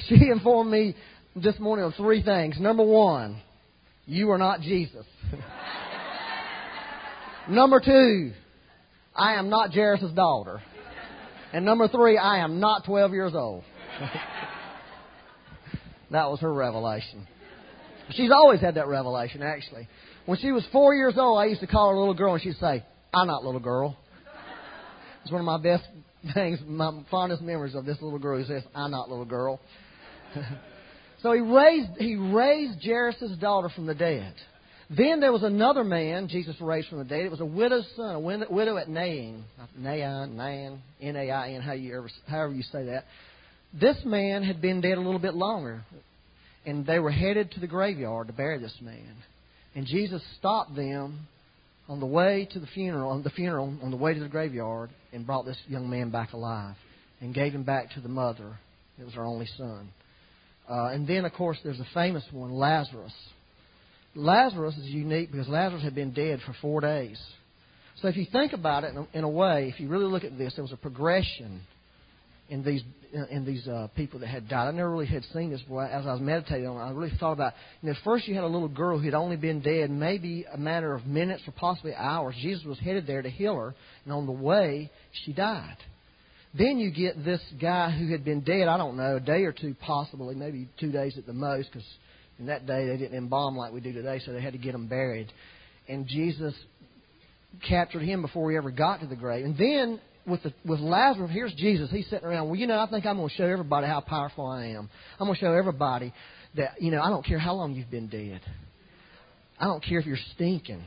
she 0.08 0.28
informed 0.30 0.70
me 0.70 0.94
this 1.34 1.58
morning 1.58 1.86
of 1.86 1.94
three 1.94 2.22
things. 2.22 2.56
Number 2.60 2.84
one, 2.84 3.40
you 4.06 4.30
are 4.30 4.38
not 4.38 4.60
Jesus. 4.60 5.06
number 7.48 7.80
two, 7.80 8.32
I 9.14 9.34
am 9.34 9.48
not 9.48 9.72
Jairus' 9.72 10.10
daughter. 10.14 10.60
And 11.52 11.64
number 11.64 11.86
three, 11.88 12.18
I 12.18 12.38
am 12.38 12.58
not 12.58 12.84
12 12.84 13.12
years 13.12 13.34
old. 13.34 13.62
that 16.10 16.28
was 16.28 16.40
her 16.40 16.52
revelation. 16.52 17.28
She's 18.10 18.32
always 18.32 18.60
had 18.60 18.74
that 18.74 18.88
revelation, 18.88 19.42
actually. 19.42 19.88
When 20.26 20.38
she 20.38 20.52
was 20.52 20.66
four 20.72 20.94
years 20.94 21.14
old, 21.16 21.38
I 21.38 21.46
used 21.46 21.60
to 21.60 21.66
call 21.66 21.90
her 21.90 21.96
little 21.96 22.14
girl, 22.14 22.34
and 22.34 22.42
she'd 22.42 22.56
say, 22.56 22.84
I'm 23.12 23.28
not 23.28 23.44
little 23.44 23.60
girl. 23.60 23.96
It's 25.22 25.32
one 25.32 25.40
of 25.40 25.46
my 25.46 25.58
best 25.58 25.84
things, 26.34 26.58
my 26.66 27.02
fondest 27.10 27.42
memories 27.42 27.74
of 27.74 27.84
this 27.84 27.98
little 28.00 28.18
girl 28.18 28.38
who 28.38 28.46
says, 28.46 28.62
I'm 28.74 28.90
not 28.90 29.08
little 29.08 29.24
girl. 29.24 29.60
so 31.22 31.32
he 31.32 31.40
raised, 31.40 31.90
he 31.98 32.16
raised 32.16 32.84
Jairus' 32.84 33.36
daughter 33.40 33.68
from 33.68 33.86
the 33.86 33.94
dead. 33.94 34.34
Then 34.90 35.20
there 35.20 35.32
was 35.32 35.42
another 35.42 35.82
man 35.82 36.28
Jesus 36.28 36.56
raised 36.60 36.88
from 36.88 36.98
the 36.98 37.04
dead. 37.04 37.20
It 37.20 37.30
was 37.30 37.40
a 37.40 37.46
widow's 37.46 37.86
son, 37.96 38.16
a 38.16 38.20
widow 38.20 38.76
at 38.76 38.88
Nain. 38.88 39.44
Nain, 39.76 40.36
Nain, 40.36 40.82
N-A-I-N, 41.00 41.62
how 41.62 41.72
you 41.72 41.96
ever, 41.96 42.10
however 42.28 42.52
you 42.52 42.62
say 42.62 42.84
that. 42.86 43.04
This 43.72 43.96
man 44.04 44.42
had 44.42 44.60
been 44.60 44.80
dead 44.80 44.98
a 44.98 45.00
little 45.00 45.18
bit 45.18 45.34
longer, 45.34 45.82
and 46.66 46.86
they 46.86 46.98
were 46.98 47.10
headed 47.10 47.50
to 47.52 47.60
the 47.60 47.66
graveyard 47.66 48.26
to 48.26 48.32
bury 48.32 48.58
this 48.58 48.76
man. 48.80 49.16
And 49.74 49.86
Jesus 49.86 50.22
stopped 50.38 50.76
them 50.76 51.26
on 51.88 52.00
the 52.00 52.06
way 52.06 52.48
to 52.52 52.60
the 52.60 52.66
funeral, 52.68 53.10
on 53.10 53.22
the 53.22 53.30
funeral, 53.30 53.74
on 53.82 53.90
the 53.90 53.96
way 53.96 54.14
to 54.14 54.20
the 54.20 54.28
graveyard, 54.28 54.90
and 55.12 55.26
brought 55.26 55.44
this 55.44 55.58
young 55.66 55.90
man 55.90 56.10
back 56.10 56.32
alive 56.32 56.76
and 57.20 57.34
gave 57.34 57.52
him 57.52 57.64
back 57.64 57.90
to 57.92 58.00
the 58.00 58.08
mother. 58.08 58.58
It 58.98 59.04
was 59.04 59.14
her 59.14 59.24
only 59.24 59.48
son. 59.56 59.88
Uh, 60.68 60.90
and 60.92 61.06
then, 61.06 61.24
of 61.24 61.32
course, 61.32 61.58
there's 61.64 61.80
a 61.80 61.86
famous 61.92 62.24
one, 62.32 62.52
Lazarus. 62.52 63.12
Lazarus 64.14 64.76
is 64.76 64.86
unique 64.86 65.30
because 65.30 65.48
Lazarus 65.48 65.82
had 65.82 65.94
been 65.94 66.12
dead 66.12 66.40
for 66.46 66.54
four 66.60 66.80
days. 66.80 67.20
So 68.00 68.08
if 68.08 68.16
you 68.16 68.26
think 68.30 68.52
about 68.52 68.84
it 68.84 68.90
in 68.90 68.96
a, 68.96 69.18
in 69.18 69.24
a 69.24 69.28
way, 69.28 69.70
if 69.72 69.80
you 69.80 69.88
really 69.88 70.04
look 70.04 70.24
at 70.24 70.36
this, 70.36 70.54
there 70.54 70.62
was 70.62 70.72
a 70.72 70.76
progression 70.76 71.62
in 72.48 72.62
these 72.62 72.82
in 73.30 73.44
these 73.46 73.66
uh, 73.68 73.86
people 73.94 74.18
that 74.20 74.26
had 74.26 74.48
died. 74.48 74.66
I 74.66 74.70
never 74.72 74.90
really 74.90 75.06
had 75.06 75.22
seen 75.32 75.50
this, 75.50 75.62
but 75.68 75.90
as 75.90 76.04
I 76.04 76.12
was 76.12 76.20
meditating 76.20 76.66
on 76.66 76.76
it, 76.76 76.80
I 76.80 76.90
really 76.90 77.12
thought 77.18 77.32
about. 77.32 77.52
You 77.80 77.90
know, 77.90 77.96
first 78.02 78.26
you 78.26 78.34
had 78.34 78.42
a 78.42 78.48
little 78.48 78.68
girl 78.68 78.98
who 78.98 79.04
had 79.04 79.14
only 79.14 79.36
been 79.36 79.60
dead 79.60 79.90
maybe 79.90 80.44
a 80.52 80.58
matter 80.58 80.94
of 80.94 81.06
minutes 81.06 81.42
or 81.46 81.52
possibly 81.52 81.94
hours. 81.94 82.34
Jesus 82.40 82.64
was 82.64 82.78
headed 82.80 83.06
there 83.06 83.22
to 83.22 83.30
heal 83.30 83.54
her, 83.54 83.74
and 84.04 84.12
on 84.12 84.26
the 84.26 84.32
way 84.32 84.90
she 85.24 85.32
died. 85.32 85.76
Then 86.56 86.78
you 86.78 86.90
get 86.90 87.24
this 87.24 87.40
guy 87.60 87.90
who 87.90 88.10
had 88.10 88.24
been 88.24 88.40
dead. 88.40 88.68
I 88.68 88.76
don't 88.76 88.96
know, 88.96 89.16
a 89.16 89.20
day 89.20 89.44
or 89.44 89.52
two, 89.52 89.74
possibly, 89.80 90.34
maybe 90.34 90.68
two 90.78 90.92
days 90.92 91.16
at 91.16 91.26
the 91.26 91.32
most, 91.32 91.68
because 91.72 91.86
in 92.38 92.46
that 92.46 92.66
day 92.66 92.86
they 92.86 92.96
didn't 92.96 93.16
embalm 93.16 93.56
like 93.56 93.72
we 93.72 93.80
do 93.80 93.92
today, 93.92 94.20
so 94.24 94.32
they 94.32 94.40
had 94.40 94.52
to 94.52 94.58
get 94.58 94.74
him 94.74 94.86
buried. 94.86 95.32
And 95.88 96.06
Jesus 96.06 96.54
captured 97.68 98.02
him 98.02 98.22
before 98.22 98.50
he 98.50 98.56
ever 98.56 98.70
got 98.70 99.00
to 99.00 99.06
the 99.06 99.16
grave. 99.16 99.44
And 99.44 99.56
then 99.56 100.00
with 100.26 100.42
the, 100.42 100.52
with 100.64 100.80
Lazarus, 100.80 101.30
here's 101.32 101.54
Jesus. 101.54 101.90
He's 101.90 102.08
sitting 102.08 102.26
around. 102.26 102.46
Well, 102.48 102.56
you 102.56 102.66
know, 102.66 102.78
I 102.78 102.88
think 102.88 103.06
I'm 103.06 103.16
going 103.16 103.28
to 103.28 103.34
show 103.34 103.44
everybody 103.44 103.86
how 103.86 104.00
powerful 104.00 104.46
I 104.46 104.66
am. 104.68 104.88
I'm 105.18 105.26
going 105.26 105.34
to 105.34 105.40
show 105.40 105.52
everybody 105.52 106.12
that 106.56 106.80
you 106.80 106.90
know 106.90 107.02
I 107.02 107.10
don't 107.10 107.24
care 107.24 107.38
how 107.38 107.54
long 107.54 107.74
you've 107.74 107.90
been 107.90 108.08
dead. 108.08 108.40
I 109.58 109.66
don't 109.66 109.84
care 109.84 109.98
if 109.98 110.06
you're 110.06 110.16
stinking. 110.34 110.82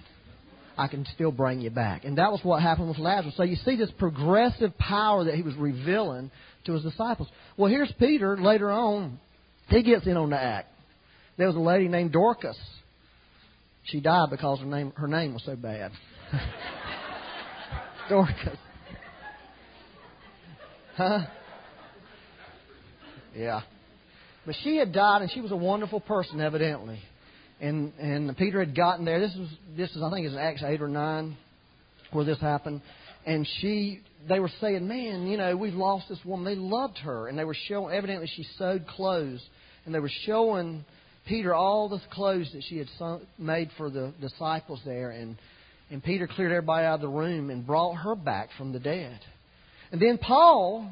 I 0.77 0.87
can 0.87 1.07
still 1.15 1.31
bring 1.31 1.61
you 1.61 1.71
back. 1.71 2.05
And 2.05 2.19
that 2.19 2.31
was 2.31 2.39
what 2.43 2.61
happened 2.61 2.89
with 2.89 2.99
Lazarus. 2.99 3.33
So 3.35 3.43
you 3.43 3.55
see 3.55 3.75
this 3.75 3.89
progressive 3.97 4.77
power 4.77 5.23
that 5.23 5.33
he 5.33 5.41
was 5.41 5.55
revealing 5.55 6.29
to 6.65 6.73
his 6.73 6.83
disciples. 6.83 7.27
Well, 7.55 7.71
here's 7.71 7.91
Peter 7.97 8.37
later 8.37 8.69
on. 8.69 9.19
He 9.69 9.81
gets 9.81 10.05
in 10.05 10.17
on 10.17 10.29
the 10.29 10.37
act. 10.37 10.69
There 11.37 11.47
was 11.47 11.55
a 11.55 11.59
lady 11.59 11.87
named 11.87 12.11
Dorcas. 12.11 12.57
She 13.83 14.01
died 14.01 14.29
because 14.31 14.59
her 14.59 14.65
name 14.65 14.91
her 14.95 15.07
name 15.07 15.33
was 15.33 15.43
so 15.45 15.55
bad. 15.55 15.91
Dorcas. 18.09 18.57
Huh? 20.95 21.19
Yeah. 23.35 23.61
But 24.45 24.55
she 24.63 24.77
had 24.77 24.91
died, 24.93 25.21
and 25.21 25.31
she 25.31 25.41
was 25.41 25.51
a 25.51 25.55
wonderful 25.55 25.99
person, 25.99 26.41
evidently. 26.41 26.99
And 27.61 27.93
and 27.99 28.35
Peter 28.35 28.59
had 28.59 28.75
gotten 28.75 29.05
there. 29.05 29.19
This 29.19 29.35
was 29.37 29.49
this 29.75 29.91
is 29.91 30.01
I 30.01 30.09
think 30.09 30.25
it's 30.25 30.35
Acts 30.35 30.63
eight 30.65 30.81
or 30.81 30.87
nine 30.87 31.37
where 32.11 32.25
this 32.25 32.39
happened. 32.39 32.81
And 33.25 33.47
she 33.59 34.01
they 34.27 34.39
were 34.39 34.51
saying, 34.59 34.87
Man, 34.87 35.27
you 35.27 35.37
know, 35.37 35.55
we've 35.55 35.73
lost 35.73 36.09
this 36.09 36.19
woman. 36.25 36.45
They 36.45 36.59
loved 36.59 36.97
her 36.99 37.27
and 37.27 37.37
they 37.37 37.45
were 37.45 37.57
showing 37.67 37.93
evidently 37.93 38.27
she 38.35 38.45
sewed 38.57 38.87
clothes 38.87 39.43
and 39.85 39.93
they 39.93 39.99
were 39.99 40.11
showing 40.25 40.83
Peter 41.27 41.53
all 41.53 41.89
the 41.89 42.01
clothes 42.11 42.49
that 42.53 42.63
she 42.67 42.77
had 42.77 42.87
made 43.37 43.69
for 43.77 43.89
the 43.89 44.13
disciples 44.21 44.81
there 44.85 45.11
and 45.11 45.37
and 45.89 46.03
Peter 46.03 46.27
cleared 46.27 46.51
everybody 46.51 46.85
out 46.85 46.95
of 46.95 47.01
the 47.01 47.07
room 47.07 47.49
and 47.49 47.65
brought 47.65 47.93
her 47.95 48.15
back 48.15 48.49
from 48.57 48.73
the 48.73 48.79
dead. 48.79 49.19
And 49.91 50.01
then 50.01 50.17
Paul, 50.17 50.91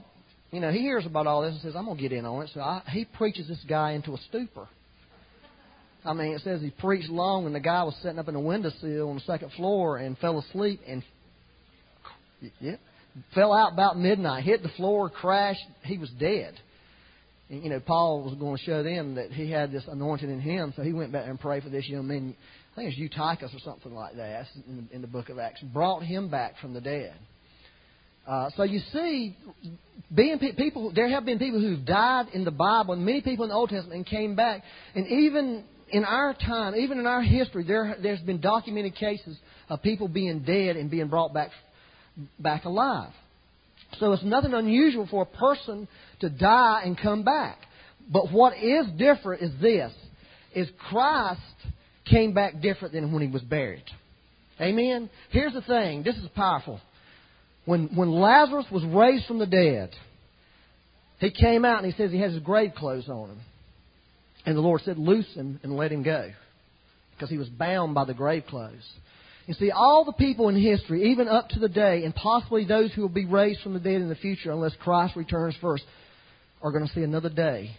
you 0.52 0.62
know, 0.62 0.72
he 0.72 0.80
hears 0.80 1.06
about 1.06 1.28
all 1.28 1.42
this 1.42 1.52
and 1.52 1.62
says, 1.62 1.76
I'm 1.76 1.86
going 1.86 1.98
to 1.98 2.02
get 2.02 2.14
in 2.14 2.26
on 2.26 2.44
it. 2.44 2.52
So 2.54 2.62
I, 2.62 2.82
he 2.92 3.04
preaches 3.04 3.48
this 3.48 3.60
guy 3.68 3.92
into 3.92 4.14
a 4.14 4.18
stupor. 4.30 4.68
I 6.06 6.14
mean, 6.14 6.34
it 6.34 6.42
says 6.44 6.62
he 6.62 6.70
preached 6.70 7.10
long, 7.10 7.46
and 7.46 7.56
the 7.56 7.60
guy 7.60 7.84
was 7.84 7.96
sitting 8.02 8.20
up 8.20 8.30
in 8.30 8.36
a 8.36 8.40
windowsill 8.40 9.10
on 9.10 9.16
the 9.16 9.22
second 9.22 9.52
floor 9.54 9.98
and 9.98 10.18
fell 10.20 10.38
asleep 10.40 10.80
and 10.88 11.04
yeah, 12.60 12.76
fell 13.34 13.52
out 13.52 13.74
about 13.74 13.98
midnight, 13.98 14.44
hit 14.44 14.62
the 14.62 14.70
floor, 14.70 15.10
crashed. 15.10 15.66
He 15.84 15.98
was 15.98 16.10
dead. 16.20 16.54
And, 17.50 17.64
you 17.64 17.70
know, 17.70 17.80
Paul 17.80 18.24
was 18.24 18.34
going 18.36 18.58
to 18.58 18.64
show 18.64 18.82
them 18.82 19.16
that 19.16 19.32
he 19.32 19.52
had 19.52 19.72
this 19.72 19.84
anointing 19.88 20.30
in 20.30 20.40
him, 20.40 20.74
so 20.76 20.82
he 20.82 20.94
went 20.94 21.12
back 21.12 21.28
and 21.28 21.40
prayed 21.40 21.64
for 21.64 21.70
this 21.70 21.88
young 21.88 22.08
man. 22.08 22.36
I 22.74 22.76
think 22.76 22.90
it's 22.90 22.98
Eutychus 22.98 23.54
or 23.54 23.60
something 23.64 23.94
like 23.94 24.16
that 24.16 24.48
in 24.68 24.88
the, 24.90 24.96
in 24.96 25.02
the 25.02 25.08
book 25.08 25.30
of 25.30 25.38
Acts. 25.38 25.62
Brought 25.62 26.04
him 26.04 26.30
back 26.30 26.56
from 26.60 26.74
the 26.74 26.82
dead. 26.82 27.14
Uh, 28.28 28.50
so 28.58 28.64
you 28.64 28.80
see, 28.92 29.38
being 30.14 30.40
pe- 30.40 30.54
people, 30.54 30.92
there 30.94 31.08
have 31.10 31.26
been 31.26 31.38
people 31.38 31.62
who've 31.62 31.86
died 31.86 32.28
in 32.34 32.44
the 32.44 32.52
Bible, 32.52 32.96
and 32.96 33.06
many 33.06 33.22
people 33.22 33.46
in 33.46 33.50
the 33.50 33.56
Old 33.56 33.70
Testament, 33.70 33.96
and 33.96 34.06
came 34.06 34.36
back. 34.36 34.64
And 34.96 35.08
even 35.08 35.64
in 35.90 36.04
our 36.04 36.34
time, 36.34 36.76
even 36.76 36.98
in 36.98 37.06
our 37.06 37.22
history, 37.22 37.64
there 37.64 37.96
there's 38.02 38.22
been 38.22 38.42
documented 38.42 38.96
cases 38.96 39.38
of 39.70 39.84
people 39.84 40.08
being 40.08 40.40
dead 40.40 40.76
and 40.76 40.90
being 40.90 41.08
brought 41.08 41.34
back 41.34 41.52
back 42.40 42.66
alive. 42.66 43.12
So 44.00 44.14
it's 44.14 44.24
nothing 44.24 44.54
unusual 44.54 45.08
for 45.10 45.24
a 45.24 45.38
person 45.38 45.88
to 46.22 46.30
die 46.30 46.84
and 46.86 46.98
come 46.98 47.24
back. 47.24 47.58
But 48.12 48.32
what 48.32 48.58
is 48.58 48.86
different 48.98 49.42
is 49.42 49.52
this: 49.62 49.92
is 50.54 50.68
Christ 50.90 51.42
came 52.10 52.34
back 52.34 52.62
different 52.62 52.94
than 52.94 53.12
when 53.12 53.22
he 53.22 53.28
was 53.28 53.42
buried. 53.42 53.84
Amen. 54.60 55.10
Here's 55.32 55.54
the 55.54 55.62
thing. 55.62 56.04
This 56.04 56.16
is 56.16 56.28
powerful. 56.36 56.80
When, 57.66 57.90
when 57.96 58.12
Lazarus 58.12 58.68
was 58.72 58.84
raised 58.86 59.26
from 59.26 59.40
the 59.40 59.48
dead, 59.48 59.90
he 61.20 61.32
came 61.32 61.66
out 61.66 61.84
and 61.84 61.92
he 61.92 61.98
says 61.98 62.12
he 62.12 62.22
has 62.22 62.34
his 62.34 62.44
grave 62.44 62.74
clothes 62.76 63.10
on 63.10 63.32
him. 63.32 63.40
And 64.46 64.56
the 64.56 64.62
Lord 64.62 64.82
said, 64.86 64.98
Loose 64.98 65.34
him 65.34 65.60
and 65.64 65.76
let 65.76 65.92
him 65.92 66.04
go. 66.04 66.30
Because 67.16 67.30
he 67.30 67.38
was 67.38 67.50
bound 67.50 67.96
by 67.96 68.06
the 68.06 68.14
grave 68.14 68.44
clothes. 68.48 68.88
You 69.48 69.54
see, 69.54 69.72
all 69.72 70.06
the 70.06 70.14
people 70.14 70.50
in 70.50 70.56
history, 70.56 71.12
even 71.12 71.28
up 71.28 71.50
to 71.50 71.60
the 71.60 71.70
day, 71.70 72.04
and 72.04 72.16
possibly 72.16 72.66
those 72.66 72.92
who 72.94 73.02
will 73.02 73.10
be 73.10 73.26
raised 73.26 73.62
from 73.62 73.74
the 73.74 73.80
dead 73.80 74.02
in 74.02 74.10
the 74.10 74.16
future, 74.16 74.52
unless 74.52 74.74
Christ 74.82 75.16
returns 75.16 75.56
first, 75.62 75.84
are 76.62 76.72
going 76.72 76.88
to 76.88 76.94
see 76.94 77.04
another 77.04 77.30
day 77.30 77.76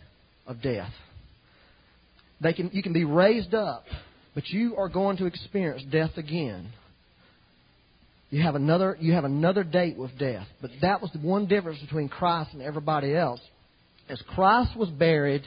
of 0.47 0.63
death. 0.63 0.93
They 2.41 2.53
can, 2.53 2.71
you 2.73 2.83
can 2.83 2.93
be 2.93 3.05
raised 3.05 3.55
up, 3.55 3.85
but 4.35 4.49
you 4.49 4.77
are 4.77 4.89
going 4.89 5.17
to 5.17 5.27
experience 5.27 5.83
death 5.91 6.17
again. 6.17 6.69
You 8.31 8.43
have 8.43 8.55
another 8.55 8.97
you 9.01 9.13
have 9.13 9.25
another 9.25 9.63
date 9.63 9.97
with 9.97 10.17
death. 10.19 10.47
But 10.61 10.71
that 10.83 11.01
was 11.01 11.11
the 11.13 11.21
one 11.21 11.47
difference 11.47 11.81
between 11.81 12.09
Christ 12.09 12.51
and 12.53 12.63
everybody 12.63 13.15
else. 13.15 13.41
As 14.09 14.21
Christ 14.35 14.77
was 14.77 14.89
buried 14.91 15.43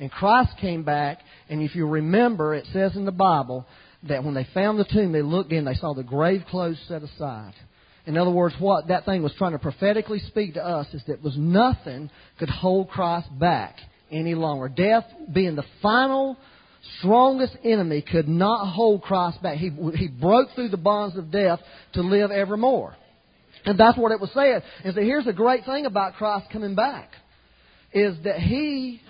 and 0.00 0.10
Christ 0.10 0.50
came 0.60 0.82
back, 0.82 1.18
and 1.48 1.62
if 1.62 1.74
you 1.74 1.86
remember, 1.86 2.54
it 2.54 2.66
says 2.72 2.96
in 2.96 3.04
the 3.04 3.12
Bible 3.12 3.66
that 4.08 4.24
when 4.24 4.34
they 4.34 4.46
found 4.52 4.78
the 4.78 4.84
tomb, 4.84 5.12
they 5.12 5.22
looked 5.22 5.52
in, 5.52 5.64
they 5.64 5.74
saw 5.74 5.94
the 5.94 6.02
grave 6.02 6.44
clothes 6.50 6.80
set 6.88 7.02
aside. 7.02 7.54
In 8.04 8.16
other 8.16 8.30
words, 8.30 8.54
what 8.58 8.88
that 8.88 9.04
thing 9.04 9.22
was 9.22 9.32
trying 9.38 9.52
to 9.52 9.58
prophetically 9.58 10.18
speak 10.18 10.54
to 10.54 10.64
us 10.64 10.86
is 10.92 11.02
that 11.06 11.22
was 11.22 11.36
nothing 11.36 12.10
could 12.38 12.50
hold 12.50 12.88
Christ 12.88 13.28
back 13.38 13.76
any 14.10 14.34
longer. 14.34 14.68
Death 14.68 15.04
being 15.32 15.54
the 15.54 15.64
final 15.80 16.36
strongest 16.98 17.56
enemy 17.64 18.02
could 18.02 18.28
not 18.28 18.72
hold 18.72 19.02
Christ 19.02 19.40
back. 19.42 19.58
He, 19.58 19.70
he 19.94 20.08
broke 20.08 20.48
through 20.54 20.70
the 20.70 20.76
bonds 20.76 21.16
of 21.16 21.30
death 21.30 21.60
to 21.94 22.02
live 22.02 22.32
evermore. 22.32 22.96
And 23.64 23.78
that's 23.78 23.96
what 23.96 24.10
it 24.10 24.20
was 24.20 24.30
saying. 24.34 24.60
And 24.84 24.94
so 24.94 25.00
here's 25.00 25.24
the 25.24 25.32
great 25.32 25.64
thing 25.64 25.86
about 25.86 26.14
Christ 26.14 26.46
coming 26.52 26.74
back 26.74 27.10
is 27.92 28.16
that 28.24 28.40
he, 28.40 29.00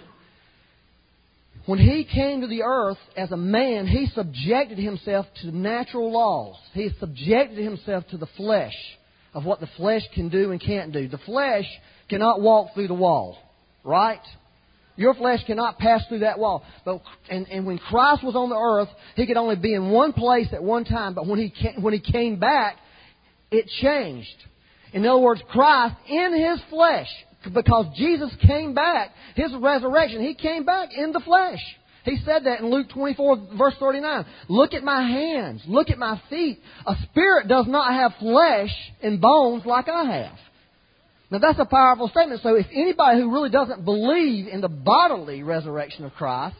when 1.66 1.78
he 1.78 2.04
came 2.04 2.40
to 2.40 2.46
the 2.46 2.62
earth 2.62 2.98
as 3.16 3.30
a 3.30 3.36
man, 3.36 3.86
he 3.86 4.06
subjected 4.14 4.78
himself 4.78 5.26
to 5.42 5.56
natural 5.56 6.12
laws. 6.12 6.56
He 6.72 6.90
subjected 6.98 7.58
himself 7.58 8.04
to 8.08 8.16
the 8.16 8.26
flesh 8.36 8.74
of 9.32 9.44
what 9.44 9.60
the 9.60 9.68
flesh 9.76 10.02
can 10.14 10.28
do 10.28 10.50
and 10.50 10.60
can't 10.60 10.92
do. 10.92 11.08
The 11.08 11.18
flesh 11.18 11.66
cannot 12.08 12.40
walk 12.40 12.74
through 12.74 12.88
the 12.88 12.94
wall, 12.94 13.38
right? 13.84 14.20
Your 14.96 15.14
flesh 15.14 15.40
cannot 15.46 15.78
pass 15.78 16.02
through 16.08 16.20
that 16.20 16.38
wall. 16.38 16.64
But 16.84 17.00
and, 17.30 17.48
and 17.48 17.64
when 17.64 17.78
Christ 17.78 18.22
was 18.24 18.34
on 18.34 18.50
the 18.50 18.56
earth, 18.56 18.88
he 19.16 19.26
could 19.26 19.36
only 19.36 19.56
be 19.56 19.72
in 19.74 19.90
one 19.90 20.12
place 20.12 20.48
at 20.52 20.62
one 20.62 20.84
time. 20.84 21.14
But 21.14 21.26
when 21.26 21.38
he 21.38 21.50
came, 21.50 21.82
when 21.82 21.94
he 21.94 22.00
came 22.00 22.38
back, 22.38 22.76
it 23.50 23.66
changed. 23.80 24.28
In 24.92 25.06
other 25.06 25.20
words, 25.20 25.40
Christ 25.48 25.94
in 26.08 26.34
his 26.34 26.60
flesh, 26.68 27.08
because 27.52 27.86
Jesus 27.96 28.30
came 28.46 28.74
back, 28.74 29.10
his 29.34 29.52
resurrection, 29.54 30.20
he 30.20 30.34
came 30.34 30.64
back 30.64 30.90
in 30.96 31.12
the 31.12 31.20
flesh. 31.20 31.60
He 32.04 32.18
said 32.24 32.44
that 32.44 32.60
in 32.60 32.70
Luke 32.70 32.88
24, 32.92 33.48
verse 33.56 33.74
39. 33.78 34.26
Look 34.48 34.74
at 34.74 34.82
my 34.82 35.02
hands. 35.02 35.62
Look 35.66 35.88
at 35.88 35.98
my 35.98 36.20
feet. 36.28 36.60
A 36.86 36.96
spirit 37.04 37.46
does 37.48 37.66
not 37.68 37.92
have 37.92 38.14
flesh 38.18 38.70
and 39.02 39.20
bones 39.20 39.64
like 39.64 39.88
I 39.88 40.04
have. 40.04 40.38
Now 41.30 41.38
that's 41.38 41.60
a 41.60 41.64
powerful 41.64 42.08
statement. 42.08 42.42
So 42.42 42.56
if 42.56 42.66
anybody 42.72 43.20
who 43.20 43.32
really 43.32 43.50
doesn't 43.50 43.84
believe 43.84 44.48
in 44.48 44.60
the 44.60 44.68
bodily 44.68 45.42
resurrection 45.42 46.04
of 46.04 46.12
Christ, 46.12 46.56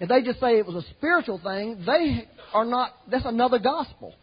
if 0.00 0.08
they 0.08 0.22
just 0.22 0.40
say 0.40 0.58
it 0.58 0.66
was 0.66 0.84
a 0.84 0.88
spiritual 0.90 1.40
thing, 1.42 1.82
they 1.84 2.28
are 2.52 2.64
not, 2.64 2.92
that's 3.10 3.26
another 3.26 3.58
gospel. 3.58 4.14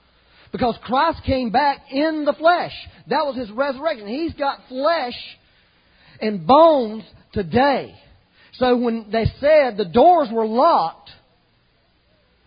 Because 0.51 0.75
Christ 0.83 1.21
came 1.25 1.49
back 1.49 1.91
in 1.91 2.25
the 2.25 2.33
flesh. 2.33 2.73
That 3.07 3.25
was 3.25 3.35
his 3.35 3.51
resurrection. 3.51 4.07
He's 4.07 4.33
got 4.33 4.59
flesh 4.69 5.15
and 6.23 6.47
bones 6.47 7.03
today. 7.33 7.93
So 8.53 8.77
when 8.77 9.07
they 9.11 9.25
said 9.39 9.77
the 9.77 9.89
doors 9.91 10.29
were 10.31 10.45
locked, 10.45 11.09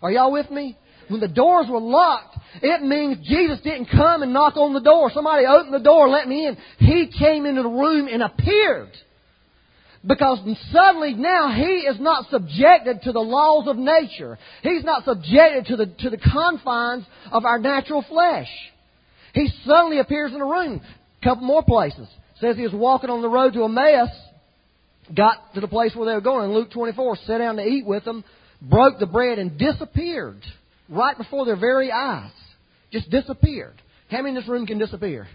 are 0.02 0.10
y'all 0.10 0.32
with 0.32 0.50
me? 0.50 0.76
When 1.08 1.20
the 1.20 1.28
doors 1.28 1.66
were 1.70 1.80
locked, 1.80 2.36
it 2.62 2.82
means 2.82 3.26
Jesus 3.26 3.60
didn't 3.62 3.86
come 3.86 4.22
and 4.22 4.32
knock 4.32 4.56
on 4.56 4.72
the 4.72 4.80
door. 4.80 5.10
Somebody 5.12 5.46
opened 5.46 5.74
the 5.74 5.78
door, 5.78 6.08
let 6.08 6.26
me 6.26 6.46
in. 6.46 6.56
He 6.78 7.10
came 7.18 7.46
into 7.46 7.62
the 7.62 7.68
room 7.68 8.08
and 8.08 8.22
appeared. 8.22 8.90
Because 10.04 10.38
suddenly 10.72 11.14
now 11.14 11.52
he 11.54 11.86
is 11.86 11.98
not 12.00 12.30
subjected 12.30 13.02
to 13.02 13.12
the 13.12 13.20
laws 13.20 13.68
of 13.68 13.76
nature. 13.76 14.38
He's 14.62 14.84
not 14.84 15.04
subjected 15.04 15.66
to 15.66 15.76
the, 15.76 15.86
to 15.86 16.10
the 16.10 16.18
confines 16.18 17.04
of 17.32 17.44
our 17.44 17.58
natural 17.58 18.04
flesh. 18.08 18.48
He 19.34 19.48
suddenly 19.64 19.98
appears 19.98 20.32
in 20.32 20.38
the 20.38 20.44
room. 20.44 20.80
A 21.20 21.24
couple 21.24 21.44
more 21.44 21.62
places. 21.62 22.08
Says 22.40 22.56
he 22.56 22.62
was 22.62 22.72
walking 22.72 23.10
on 23.10 23.22
the 23.22 23.28
road 23.28 23.54
to 23.54 23.64
Emmaus, 23.64 24.10
got 25.14 25.54
to 25.54 25.60
the 25.60 25.68
place 25.68 25.94
where 25.94 26.06
they 26.06 26.14
were 26.14 26.20
going. 26.20 26.50
In 26.50 26.54
Luke 26.54 26.70
24, 26.70 27.16
sat 27.26 27.38
down 27.38 27.56
to 27.56 27.62
eat 27.62 27.86
with 27.86 28.04
them, 28.04 28.24
broke 28.60 28.98
the 28.98 29.06
bread, 29.06 29.38
and 29.38 29.58
disappeared 29.58 30.42
right 30.88 31.16
before 31.16 31.46
their 31.46 31.56
very 31.56 31.90
eyes. 31.90 32.32
Just 32.92 33.10
disappeared. 33.10 33.80
How 34.10 34.18
many 34.18 34.30
in 34.30 34.34
this 34.34 34.48
room 34.48 34.66
can 34.66 34.78
disappear? 34.78 35.26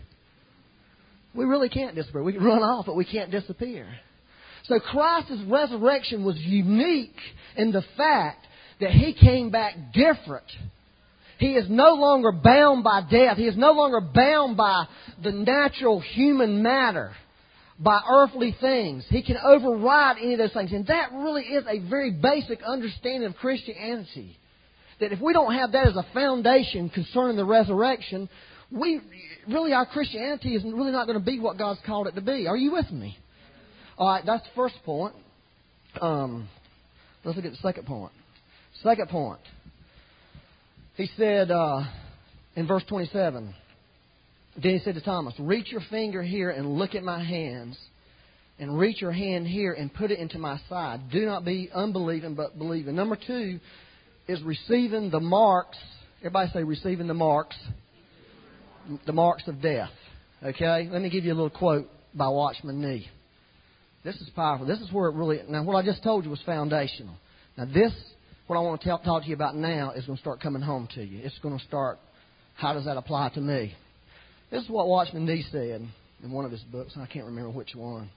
We 1.33 1.45
really 1.45 1.69
can't 1.69 1.95
disappear. 1.95 2.23
We 2.23 2.33
can 2.33 2.43
run 2.43 2.61
off, 2.61 2.85
but 2.85 2.95
we 2.95 3.05
can't 3.05 3.31
disappear. 3.31 3.87
So 4.65 4.79
Christ's 4.79 5.41
resurrection 5.47 6.23
was 6.23 6.37
unique 6.37 7.15
in 7.57 7.71
the 7.71 7.83
fact 7.97 8.45
that 8.79 8.91
He 8.91 9.13
came 9.13 9.49
back 9.49 9.75
different. 9.93 10.45
He 11.41 11.53
is 11.53 11.65
no 11.67 11.95
longer 11.95 12.31
bound 12.31 12.83
by 12.83 13.01
death. 13.01 13.35
He 13.35 13.47
is 13.47 13.57
no 13.57 13.71
longer 13.71 13.99
bound 13.99 14.55
by 14.55 14.85
the 15.23 15.31
natural 15.31 15.99
human 15.99 16.61
matter, 16.61 17.13
by 17.79 17.99
earthly 18.07 18.55
things. 18.61 19.03
He 19.09 19.23
can 19.23 19.37
override 19.43 20.17
any 20.21 20.33
of 20.33 20.37
those 20.37 20.53
things. 20.53 20.71
And 20.71 20.85
that 20.85 21.11
really 21.11 21.41
is 21.41 21.63
a 21.67 21.79
very 21.89 22.11
basic 22.11 22.61
understanding 22.61 23.27
of 23.27 23.35
Christianity 23.37 24.37
that 24.99 25.11
if 25.11 25.19
we 25.19 25.33
don't 25.33 25.55
have 25.55 25.71
that 25.71 25.87
as 25.87 25.95
a 25.95 26.05
foundation 26.13 26.89
concerning 26.89 27.37
the 27.37 27.45
resurrection, 27.45 28.29
we 28.69 29.01
really 29.47 29.73
our 29.73 29.87
Christianity 29.87 30.53
is 30.53 30.63
really 30.63 30.91
not 30.91 31.07
going 31.07 31.17
to 31.17 31.25
be 31.25 31.39
what 31.39 31.57
God's 31.57 31.79
called 31.87 32.05
it 32.05 32.13
to 32.13 32.21
be. 32.21 32.45
Are 32.45 32.55
you 32.55 32.71
with 32.71 32.91
me? 32.91 33.17
All 33.97 34.07
right, 34.07 34.23
that's 34.23 34.43
the 34.43 34.53
first 34.55 34.75
point. 34.85 35.15
Um, 35.99 36.47
let's 37.23 37.35
look 37.35 37.47
at 37.47 37.51
the 37.51 37.57
second 37.57 37.87
point. 37.87 38.11
Second 38.83 39.09
point. 39.09 39.41
He 41.01 41.09
said 41.17 41.49
uh, 41.49 41.83
in 42.55 42.67
verse 42.67 42.83
27. 42.87 43.55
Then 44.61 44.71
he 44.71 44.79
said 44.83 44.93
to 44.93 45.01
Thomas, 45.01 45.33
Reach 45.39 45.71
your 45.71 45.81
finger 45.89 46.21
here 46.21 46.51
and 46.51 46.77
look 46.77 46.93
at 46.93 47.01
my 47.01 47.23
hands, 47.23 47.75
and 48.59 48.77
reach 48.77 49.01
your 49.01 49.11
hand 49.11 49.47
here 49.47 49.73
and 49.73 49.91
put 49.91 50.11
it 50.11 50.19
into 50.19 50.37
my 50.37 50.59
side. 50.69 51.09
Do 51.11 51.25
not 51.25 51.43
be 51.43 51.71
unbelieving, 51.73 52.35
but 52.35 52.55
believing. 52.55 52.95
Number 52.95 53.17
two, 53.17 53.59
is 54.27 54.43
receiving 54.43 55.09
the 55.09 55.19
marks. 55.19 55.79
Everybody 56.19 56.51
say 56.53 56.63
receiving 56.63 57.07
the 57.07 57.15
marks. 57.15 57.55
The 59.07 59.13
marks 59.13 59.47
of 59.47 59.59
death. 59.59 59.89
Okay? 60.43 60.87
Let 60.91 61.01
me 61.01 61.09
give 61.09 61.25
you 61.25 61.33
a 61.33 61.33
little 61.33 61.49
quote 61.49 61.89
by 62.13 62.27
Watchman 62.27 62.79
Nee. 62.79 63.09
This 64.03 64.17
is 64.17 64.29
powerful. 64.35 64.67
This 64.67 64.81
is 64.81 64.91
where 64.91 65.09
it 65.09 65.15
really. 65.15 65.39
Now, 65.49 65.63
what 65.63 65.77
I 65.77 65.83
just 65.83 66.03
told 66.03 66.25
you 66.25 66.29
was 66.29 66.41
foundational. 66.45 67.15
Now, 67.57 67.65
this, 67.65 67.91
what 68.47 68.57
I 68.57 68.59
want 68.59 68.81
to 68.81 68.87
talk, 68.87 69.03
talk 69.03 69.23
to 69.23 69.29
you 69.29 69.35
about 69.35 69.55
now, 69.55 69.91
is 69.91 70.05
going 70.05 70.17
to 70.17 70.21
start 70.21 70.41
coming 70.41 70.61
home 70.61 70.87
to 70.95 71.03
you. 71.03 71.21
It's 71.23 71.37
going 71.39 71.57
to 71.57 71.65
start. 71.65 71.99
How 72.55 72.73
does 72.73 72.85
that 72.85 72.97
apply 72.97 73.29
to 73.29 73.41
me? 73.41 73.73
This 74.51 74.63
is 74.63 74.69
what 74.69 74.87
Watchman 74.87 75.25
Nee 75.25 75.45
said 75.51 75.87
in 76.23 76.31
one 76.31 76.45
of 76.45 76.51
his 76.51 76.61
books. 76.61 76.93
I 76.97 77.05
can't 77.05 77.25
remember 77.25 77.49
which 77.49 77.73
one. 77.75 78.09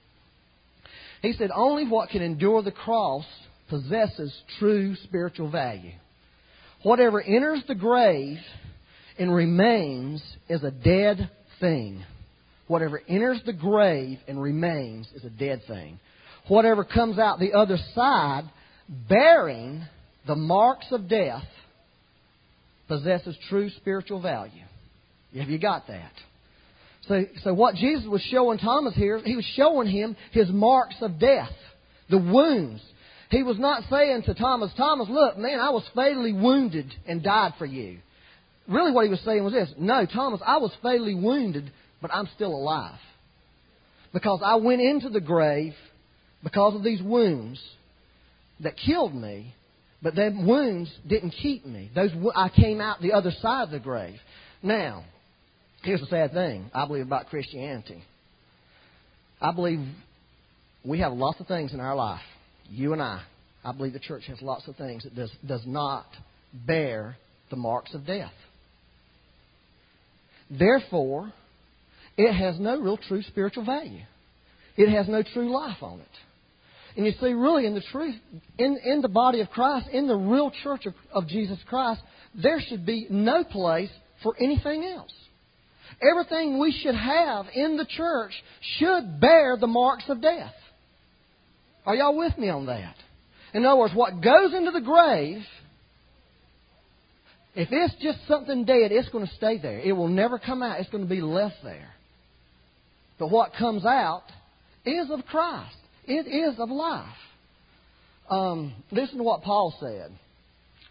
He 1.21 1.33
said, 1.33 1.49
Only 1.55 1.87
what 1.87 2.09
can 2.09 2.21
endure 2.21 2.61
the 2.61 2.71
cross 2.71 3.25
possesses 3.69 4.33
true 4.59 4.95
spiritual 5.03 5.49
value. 5.49 5.93
Whatever 6.83 7.21
enters 7.21 7.63
the 7.67 7.75
grave 7.75 8.37
and 9.17 9.33
remains 9.33 10.21
is 10.49 10.63
a 10.63 10.71
dead 10.71 11.29
thing. 11.59 12.03
Whatever 12.67 13.01
enters 13.07 13.41
the 13.45 13.53
grave 13.53 14.19
and 14.27 14.41
remains 14.41 15.07
is 15.15 15.23
a 15.23 15.29
dead 15.29 15.61
thing. 15.67 15.99
Whatever 16.47 16.83
comes 16.83 17.17
out 17.17 17.39
the 17.39 17.53
other 17.53 17.77
side 17.95 18.43
bearing 18.87 19.83
the 20.27 20.35
marks 20.35 20.87
of 20.91 21.07
death 21.07 21.43
possesses 22.87 23.35
true 23.49 23.69
spiritual 23.69 24.21
value. 24.21 24.63
Have 25.37 25.49
you 25.49 25.59
got 25.59 25.87
that? 25.87 26.11
So, 27.07 27.25
so 27.43 27.53
what 27.53 27.75
Jesus 27.75 28.07
was 28.07 28.21
showing 28.21 28.57
Thomas 28.57 28.95
here, 28.95 29.19
he 29.23 29.35
was 29.35 29.45
showing 29.55 29.87
him 29.87 30.15
his 30.31 30.49
marks 30.49 30.95
of 31.01 31.19
death, 31.19 31.51
the 32.09 32.17
wounds. 32.17 32.81
He 33.29 33.43
was 33.43 33.59
not 33.59 33.83
saying 33.89 34.23
to 34.23 34.33
Thomas, 34.33 34.71
Thomas, 34.77 35.07
look, 35.09 35.37
man, 35.37 35.59
I 35.59 35.69
was 35.69 35.83
fatally 35.93 36.33
wounded 36.33 36.91
and 37.07 37.23
died 37.23 37.53
for 37.57 37.65
you. 37.65 37.97
Really 38.67 38.91
what 38.91 39.05
he 39.05 39.11
was 39.11 39.21
saying 39.21 39.43
was 39.43 39.53
this, 39.53 39.69
no, 39.77 40.05
Thomas, 40.05 40.41
I 40.45 40.57
was 40.57 40.71
fatally 40.81 41.15
wounded, 41.15 41.71
but 42.01 42.11
I'm 42.13 42.27
still 42.35 42.51
alive. 42.55 42.99
Because 44.13 44.41
I 44.43 44.55
went 44.55 44.81
into 44.81 45.09
the 45.09 45.21
grave 45.21 45.73
because 46.43 46.75
of 46.75 46.83
these 46.83 47.01
wounds 47.01 47.61
that 48.61 48.75
killed 48.77 49.13
me, 49.13 49.53
but 50.05 50.13
them 50.13 50.45
wounds 50.45 50.91
didn't 51.07 51.31
keep 51.31 51.65
me. 51.65 51.89
Those 51.95 52.11
I 52.35 52.49
came 52.49 52.79
out 52.79 53.01
the 53.01 53.13
other 53.13 53.31
side 53.41 53.63
of 53.63 53.71
the 53.71 53.79
grave. 53.79 54.19
Now, 54.61 55.03
here's 55.81 55.99
the 55.99 56.05
sad 56.05 56.31
thing 56.31 56.69
I 56.75 56.85
believe 56.85 57.07
about 57.07 57.25
Christianity. 57.31 58.03
I 59.41 59.51
believe 59.51 59.79
we 60.85 60.99
have 60.99 61.11
lots 61.11 61.39
of 61.39 61.47
things 61.47 61.73
in 61.73 61.79
our 61.79 61.95
life, 61.95 62.21
you 62.69 62.93
and 62.93 63.01
I. 63.01 63.23
I 63.63 63.71
believe 63.71 63.93
the 63.93 63.99
church 63.99 64.25
has 64.27 64.39
lots 64.43 64.67
of 64.67 64.75
things 64.75 65.05
that 65.05 65.15
does, 65.15 65.31
does 65.43 65.63
not 65.65 66.05
bear 66.53 67.17
the 67.49 67.55
marks 67.55 67.95
of 67.95 68.05
death. 68.05 68.31
Therefore, 70.51 71.33
it 72.15 72.31
has 72.31 72.59
no 72.59 72.79
real 72.79 72.97
true 72.97 73.23
spiritual 73.23 73.65
value. 73.65 74.03
It 74.77 74.87
has 74.87 75.07
no 75.07 75.23
true 75.33 75.51
life 75.51 75.81
on 75.81 75.99
it. 75.99 76.07
And 76.95 77.05
you 77.05 77.11
see, 77.19 77.33
really, 77.33 77.65
in 77.65 77.73
the 77.73 77.83
truth, 77.91 78.15
in, 78.57 78.79
in 78.85 79.01
the 79.01 79.09
body 79.09 79.41
of 79.41 79.49
Christ, 79.49 79.87
in 79.91 80.07
the 80.07 80.15
real 80.15 80.51
church 80.63 80.85
of, 80.85 80.93
of 81.11 81.27
Jesus 81.27 81.57
Christ, 81.67 82.01
there 82.41 82.61
should 82.61 82.85
be 82.85 83.07
no 83.09 83.43
place 83.43 83.89
for 84.23 84.33
anything 84.39 84.85
else. 84.85 85.11
Everything 86.01 86.59
we 86.59 86.71
should 86.71 86.95
have 86.95 87.45
in 87.53 87.77
the 87.77 87.85
church 87.85 88.31
should 88.77 89.19
bear 89.19 89.57
the 89.59 89.67
marks 89.67 90.05
of 90.09 90.21
death. 90.21 90.53
Are 91.85 91.95
y'all 91.95 92.17
with 92.17 92.37
me 92.37 92.49
on 92.49 92.65
that? 92.67 92.95
In 93.53 93.65
other 93.65 93.79
words, 93.79 93.93
what 93.93 94.21
goes 94.21 94.53
into 94.53 94.71
the 94.71 94.81
grave, 94.81 95.41
if 97.55 97.69
it's 97.71 97.95
just 98.01 98.19
something 98.27 98.65
dead, 98.65 98.91
it's 98.91 99.07
going 99.09 99.25
to 99.25 99.33
stay 99.35 99.57
there. 99.57 99.79
It 99.79 99.93
will 99.93 100.09
never 100.09 100.39
come 100.39 100.61
out. 100.61 100.79
It's 100.79 100.89
going 100.89 101.03
to 101.03 101.09
be 101.09 101.21
left 101.21 101.55
there. 101.63 101.89
But 103.17 103.31
what 103.31 103.53
comes 103.57 103.85
out 103.85 104.23
is 104.85 105.09
of 105.09 105.25
Christ. 105.25 105.75
It 106.07 106.27
is 106.27 106.59
of 106.59 106.69
life. 106.69 107.05
Um, 108.29 108.73
listen 108.91 109.17
to 109.17 109.23
what 109.23 109.41
Paul 109.41 109.75
said. 109.79 110.11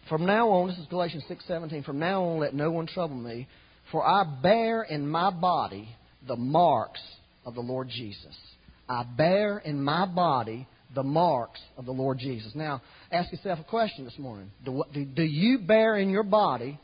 From 0.09 0.25
now 0.25 0.49
on, 0.49 0.67
this 0.67 0.77
is 0.77 0.85
Galatians 0.87 1.23
6:17. 1.29 1.83
From 1.83 1.99
now 1.99 2.23
on, 2.23 2.39
let 2.39 2.53
no 2.53 2.71
one 2.71 2.85
trouble 2.85 3.15
me, 3.15 3.47
for 3.91 4.05
I 4.05 4.23
bear 4.23 4.83
in 4.83 5.07
my 5.07 5.31
body 5.31 5.89
the 6.27 6.35
marks 6.35 7.01
of 7.45 7.55
the 7.55 7.61
Lord 7.61 7.89
Jesus. 7.89 8.35
I 8.87 9.03
bear 9.03 9.59
in 9.59 9.81
my 9.81 10.05
body 10.05 10.67
the 10.93 11.03
marks 11.03 11.59
of 11.77 11.85
the 11.85 11.91
Lord 11.91 12.19
Jesus. 12.19 12.53
Now, 12.55 12.81
ask 13.11 13.31
yourself 13.31 13.59
a 13.59 13.63
question 13.63 14.05
this 14.05 14.17
morning. 14.17 14.51
Do, 14.63 14.83
do, 14.93 15.05
do 15.05 15.23
you 15.23 15.59
bear 15.59 15.97
in 15.97 16.09
your 16.09 16.23
body 16.23 16.79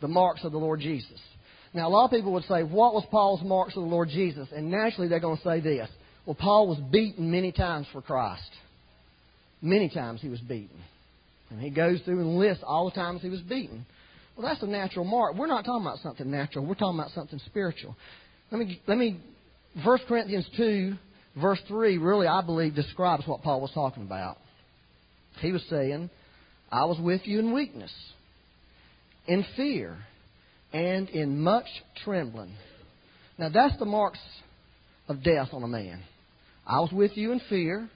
the 0.00 0.08
marks 0.08 0.44
of 0.44 0.52
the 0.52 0.58
Lord 0.58 0.80
Jesus? 0.80 1.20
Now, 1.72 1.88
a 1.88 1.90
lot 1.90 2.06
of 2.06 2.10
people 2.10 2.32
would 2.32 2.44
say, 2.44 2.62
What 2.62 2.94
was 2.94 3.04
Paul's 3.10 3.42
marks 3.42 3.76
of 3.76 3.82
the 3.82 3.88
Lord 3.88 4.08
Jesus? 4.08 4.48
And 4.54 4.70
naturally, 4.70 5.08
they're 5.08 5.20
going 5.20 5.36
to 5.36 5.44
say 5.44 5.60
this 5.60 5.88
well, 6.28 6.36
Paul 6.38 6.68
was 6.68 6.76
beaten 6.92 7.30
many 7.30 7.52
times 7.52 7.86
for 7.90 8.02
Christ. 8.02 8.50
Many 9.62 9.88
times 9.88 10.20
he 10.20 10.28
was 10.28 10.40
beaten. 10.40 10.78
And 11.48 11.58
he 11.58 11.70
goes 11.70 12.02
through 12.04 12.20
and 12.20 12.36
lists 12.38 12.62
all 12.66 12.84
the 12.84 12.94
times 12.94 13.22
he 13.22 13.30
was 13.30 13.40
beaten. 13.40 13.86
Well, 14.36 14.46
that's 14.46 14.62
a 14.62 14.66
natural 14.66 15.06
mark. 15.06 15.36
We're 15.36 15.46
not 15.46 15.64
talking 15.64 15.86
about 15.86 16.00
something 16.00 16.30
natural. 16.30 16.66
We're 16.66 16.74
talking 16.74 16.98
about 16.98 17.12
something 17.12 17.40
spiritual. 17.46 17.96
Let 18.50 18.58
me, 18.58 18.78
let 18.86 18.98
me, 18.98 19.18
1 19.82 19.98
Corinthians 20.06 20.46
2, 20.54 20.96
verse 21.40 21.60
3, 21.66 21.96
really, 21.96 22.26
I 22.26 22.42
believe, 22.42 22.74
describes 22.74 23.26
what 23.26 23.40
Paul 23.40 23.62
was 23.62 23.70
talking 23.72 24.02
about. 24.02 24.36
He 25.40 25.50
was 25.50 25.64
saying, 25.70 26.10
I 26.70 26.84
was 26.84 26.98
with 27.00 27.22
you 27.24 27.38
in 27.38 27.54
weakness, 27.54 27.94
in 29.26 29.46
fear, 29.56 29.96
and 30.74 31.08
in 31.08 31.40
much 31.40 31.68
trembling. 32.04 32.52
Now, 33.38 33.48
that's 33.48 33.78
the 33.78 33.86
marks 33.86 34.20
of 35.08 35.22
death 35.22 35.48
on 35.54 35.62
a 35.62 35.68
man. 35.68 36.02
I 36.68 36.80
was 36.80 36.92
with 36.92 37.16
you 37.16 37.32
in 37.32 37.40
fear. 37.48 37.88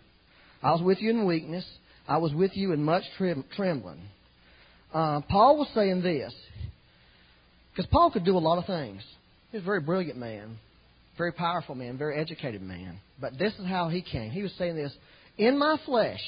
I 0.63 0.73
was 0.73 0.81
with 0.81 1.01
you 1.01 1.11
in 1.11 1.27
weakness. 1.27 1.65
I 2.09 2.17
was 2.17 2.33
with 2.33 2.53
you 2.57 2.73
in 2.73 2.83
much 2.83 3.05
trembling. 3.19 4.01
Uh, 4.93 5.21
Paul 5.29 5.59
was 5.59 5.69
saying 5.75 6.03
this, 6.03 6.33
because 7.71 7.89
Paul 7.91 8.11
could 8.11 8.25
do 8.25 8.37
a 8.37 8.39
lot 8.39 8.59
of 8.59 8.67
things. 8.67 9.03
He 9.51 9.59
was 9.59 9.65
a 9.65 9.67
very 9.67 9.81
brilliant 9.81 10.19
man, 10.19 10.59
very 11.19 11.33
powerful 11.33 11.75
man, 11.75 11.99
very 11.99 12.19
educated 12.19 12.63
man. 12.63 12.99
But 13.21 13.39
this 13.39 13.53
is 13.59 13.67
how 13.67 13.89
he 13.89 14.03
came. 14.03 14.31
He 14.31 14.43
was 14.43 14.53
saying 14.59 14.77
this 14.77 14.93
In 15.37 15.59
my 15.59 15.77
flesh, 15.85 16.23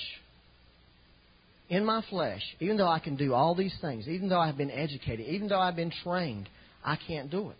in 1.68 1.84
my 1.84 2.02
flesh, 2.10 2.42
even 2.60 2.76
though 2.76 2.88
I 2.88 2.98
can 2.98 3.16
do 3.16 3.32
all 3.32 3.54
these 3.54 3.76
things, 3.80 4.06
even 4.06 4.28
though 4.28 4.40
I've 4.40 4.58
been 4.58 4.70
educated, 4.70 5.26
even 5.26 5.48
though 5.48 5.60
I've 5.60 5.76
been 5.76 5.92
trained, 6.02 6.48
I 6.84 6.96
can't 6.96 7.30
do 7.30 7.50
it. 7.50 7.56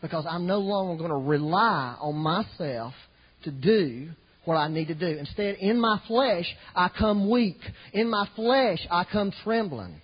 Because 0.00 0.24
I'm 0.28 0.46
no 0.46 0.60
longer 0.60 0.96
going 0.96 1.10
to 1.10 1.28
rely 1.28 1.96
on 2.00 2.14
myself 2.14 2.94
to 3.44 3.50
do 3.50 4.08
what 4.44 4.56
I 4.56 4.68
need 4.68 4.88
to 4.88 4.94
do. 4.94 5.06
Instead, 5.06 5.56
in 5.56 5.80
my 5.80 6.00
flesh, 6.06 6.46
I 6.74 6.88
come 6.88 7.30
weak. 7.30 7.58
In 7.92 8.08
my 8.08 8.26
flesh, 8.34 8.78
I 8.90 9.04
come 9.04 9.32
trembling. 9.44 10.00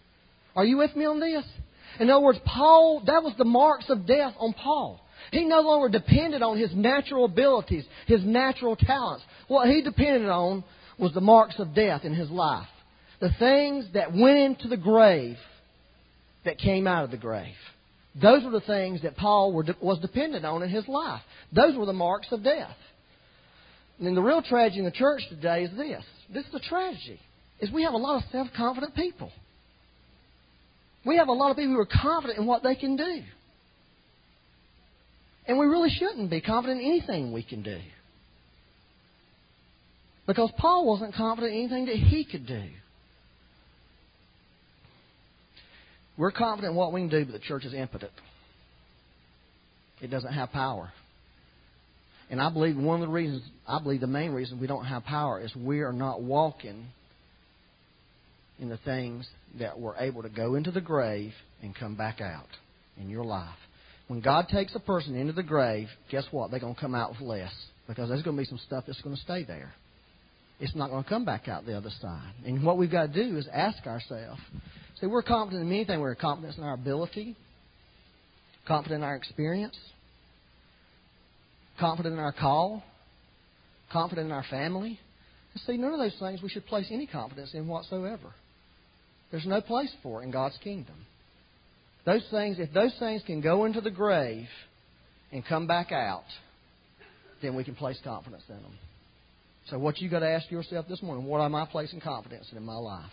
Are 0.55 0.65
you 0.65 0.77
with 0.77 0.95
me 0.95 1.05
on 1.05 1.19
this? 1.19 1.45
In 1.99 2.11
other 2.11 2.25
words, 2.25 2.39
Paul, 2.45 3.03
that 3.07 3.23
was 3.23 3.35
the 3.39 3.45
marks 3.45 3.87
of 3.89 4.07
death 4.07 4.35
on 4.39 4.53
Paul. 4.53 5.01
He 5.33 5.45
no 5.45 5.61
longer 5.61 5.89
depended 5.89 6.43
on 6.43 6.59
his 6.59 6.75
natural 6.75 7.25
abilities, 7.25 7.85
his 8.07 8.23
natural 8.25 8.77
talents. 8.77 9.25
What 9.49 9.69
he 9.69 9.81
depended 9.81 10.29
on 10.29 10.65
was 10.99 11.13
the 11.13 11.21
marks 11.21 11.59
of 11.59 11.75
death 11.75 12.05
in 12.05 12.15
his 12.15 12.31
life. 12.31 12.69
The 13.21 13.31
things 13.39 13.87
that 13.95 14.13
went 14.13 14.39
into 14.39 14.69
the 14.69 14.77
grave 14.77 15.37
that 16.45 16.59
came 16.59 16.87
out 16.87 17.05
of 17.05 17.11
the 17.11 17.17
grave. 17.17 17.55
Those 18.21 18.45
were 18.45 18.51
the 18.51 18.61
things 18.61 19.03
that 19.03 19.17
Paul 19.17 19.53
was 19.81 19.99
dependent 20.01 20.45
on 20.45 20.63
in 20.63 20.69
his 20.69 20.87
life. 20.87 21.23
Those 21.53 21.77
were 21.77 21.87
the 21.87 21.93
marks 21.93 22.29
of 22.31 22.45
death. 22.45 22.77
And 24.01 24.17
the 24.17 24.23
real 24.23 24.43
tragedy 24.43 24.81
in 24.81 24.85
the 24.85 24.91
church 24.91 25.23
today 25.29 25.65
is 25.65 25.77
this. 25.77 26.05
This 26.33 26.45
is 26.45 26.53
the 26.53 26.61
tragedy. 26.61 27.21
Is 27.61 27.71
we 27.71 27.85
have 27.85 27.95
a 27.95 27.99
lot 27.99 28.17
of 28.17 28.31
self-confident 28.33 28.95
people. 28.95 29.31
We 31.07 31.19
have 31.19 31.29
a 31.29 31.33
lot 31.33 31.51
of 31.51 31.57
people 31.57 31.75
who 31.75 31.81
are 31.81 31.87
confident 31.87 32.39
in 32.39 32.47
what 32.47 32.63
they 32.63 32.75
can 32.75 32.97
do. 32.97 33.23
And 35.47 35.59
we 35.59 35.67
really 35.67 35.91
shouldn't 35.91 36.31
be 36.31 36.41
confident 36.41 36.81
in 36.81 36.87
anything 36.87 37.33
we 37.33 37.43
can 37.43 37.63
do. 37.63 37.79
Because 40.27 40.51
Paul 40.57 40.87
wasn't 40.87 41.15
confident 41.15 41.53
in 41.53 41.61
anything 41.61 41.87
that 41.87 41.97
he 41.97 42.25
could 42.25 42.47
do. 42.47 42.65
We're 46.17 46.31
confident 46.31 46.73
in 46.73 46.77
what 46.77 46.93
we 46.93 47.03
can 47.03 47.11
do, 47.11 47.25
but 47.27 47.33
the 47.33 47.41
church 47.41 47.65
is 47.65 47.75
impotent. 47.75 48.13
It 50.01 50.09
doesn't 50.09 50.33
have 50.33 50.51
power. 50.51 50.93
And 52.31 52.41
I 52.41 52.51
believe 52.51 52.77
one 52.77 53.01
of 53.01 53.07
the 53.07 53.13
reasons, 53.13 53.43
I 53.67 53.81
believe 53.83 54.01
the 54.01 54.07
main 54.07 54.33
reason 54.33 54.61
we 54.61 54.67
don't 54.67 54.85
have 54.87 55.05
power 55.05 55.41
is 55.41 55.55
we 55.55 55.81
are 55.81 55.93
not 55.93 56.23
walking 56.23 56.87
in 58.59 58.69
the 58.69 58.79
things 58.79 59.29
that 59.59 59.79
we're 59.79 59.97
able 59.97 60.23
to 60.23 60.29
go 60.29 60.55
into 60.55 60.71
the 60.71 60.81
grave 60.81 61.33
and 61.63 61.75
come 61.75 61.97
back 61.97 62.21
out 62.21 62.49
in 63.01 63.11
your 63.11 63.25
life. 63.25 63.49
When 64.09 64.21
God 64.21 64.49
takes 64.49 64.75
a 64.75 64.81
person 64.81 65.15
into 65.17 65.33
the 65.33 65.43
grave, 65.43 65.89
guess 66.11 66.25
what? 66.31 66.51
They're 66.51 66.61
going 66.61 66.75
to 66.75 66.81
come 66.81 66.95
out 66.95 67.11
with 67.11 67.21
less 67.21 67.53
because 67.87 68.09
there's 68.09 68.23
going 68.23 68.37
to 68.37 68.43
be 68.43 68.47
some 68.47 68.61
stuff 68.67 68.85
that's 68.87 69.01
going 69.03 69.17
to 69.17 69.23
stay 69.23 69.45
there. 69.45 69.73
It's 70.61 70.75
not 70.75 70.91
going 70.91 71.03
to 71.03 71.09
come 71.09 71.25
back 71.25 71.49
out 71.49 71.67
the 71.67 71.77
other 71.77 71.91
side. 72.01 72.33
And 72.47 72.63
what 72.65 72.79
we've 72.79 72.91
got 72.91 73.13
to 73.13 73.25
do 73.25 73.37
is 73.37 73.49
ask 73.53 73.87
ourselves. 73.87 74.41
See, 75.01 75.07
we're 75.07 75.23
confident 75.23 75.67
in 75.67 75.73
anything. 75.73 76.01
We're 76.01 76.15
confident 76.15 76.57
in 76.57 76.65
our 76.65 76.75
ability, 76.75 77.37
confident 78.67 79.03
in 79.03 79.05
our 79.05 79.17
experience, 79.17 79.77
confident 81.79 82.15
in 82.15 82.19
our 82.19 82.33
call, 82.33 82.83
confident 83.93 84.27
in 84.27 84.33
our 84.33 84.45
family. 84.51 84.99
And 85.53 85.63
see, 85.67 85.77
none 85.77 85.93
of 85.93 85.99
those 85.99 86.17
things 86.19 86.43
we 86.43 86.49
should 86.49 86.67
place 86.67 86.89
any 86.91 87.07
confidence 87.07 87.55
in 87.55 87.67
whatsoever. 87.69 88.35
There's 89.31 89.47
no 89.47 89.61
place 89.61 89.93
for 90.03 90.21
it 90.21 90.25
in 90.25 90.31
God's 90.31 90.59
kingdom. 90.63 90.95
Those 92.05 92.25
things, 92.31 92.59
if 92.59 92.73
those 92.73 92.95
things 92.99 93.23
can 93.27 93.41
go 93.41 93.65
into 93.65 93.81
the 93.81 93.91
grave 93.91 94.47
and 95.33 95.45
come 95.45 95.67
back 95.67 95.91
out, 95.91 96.25
then 97.43 97.55
we 97.55 97.65
can 97.65 97.75
place 97.75 97.99
confidence 98.05 98.43
in 98.49 98.57
them. 98.57 98.79
So 99.71 99.79
what 99.79 99.99
you 99.99 100.11
got 100.11 100.21
to 100.21 100.29
ask 100.29 100.51
yourself 100.51 100.87
this 100.89 101.03
morning, 101.03 101.25
what 101.25 101.41
am 101.41 101.55
I 101.55 101.67
placing 101.67 102.01
confidence 102.01 102.49
in 102.53 102.59
in 102.59 102.65
my 102.65 102.77
life? 102.77 103.11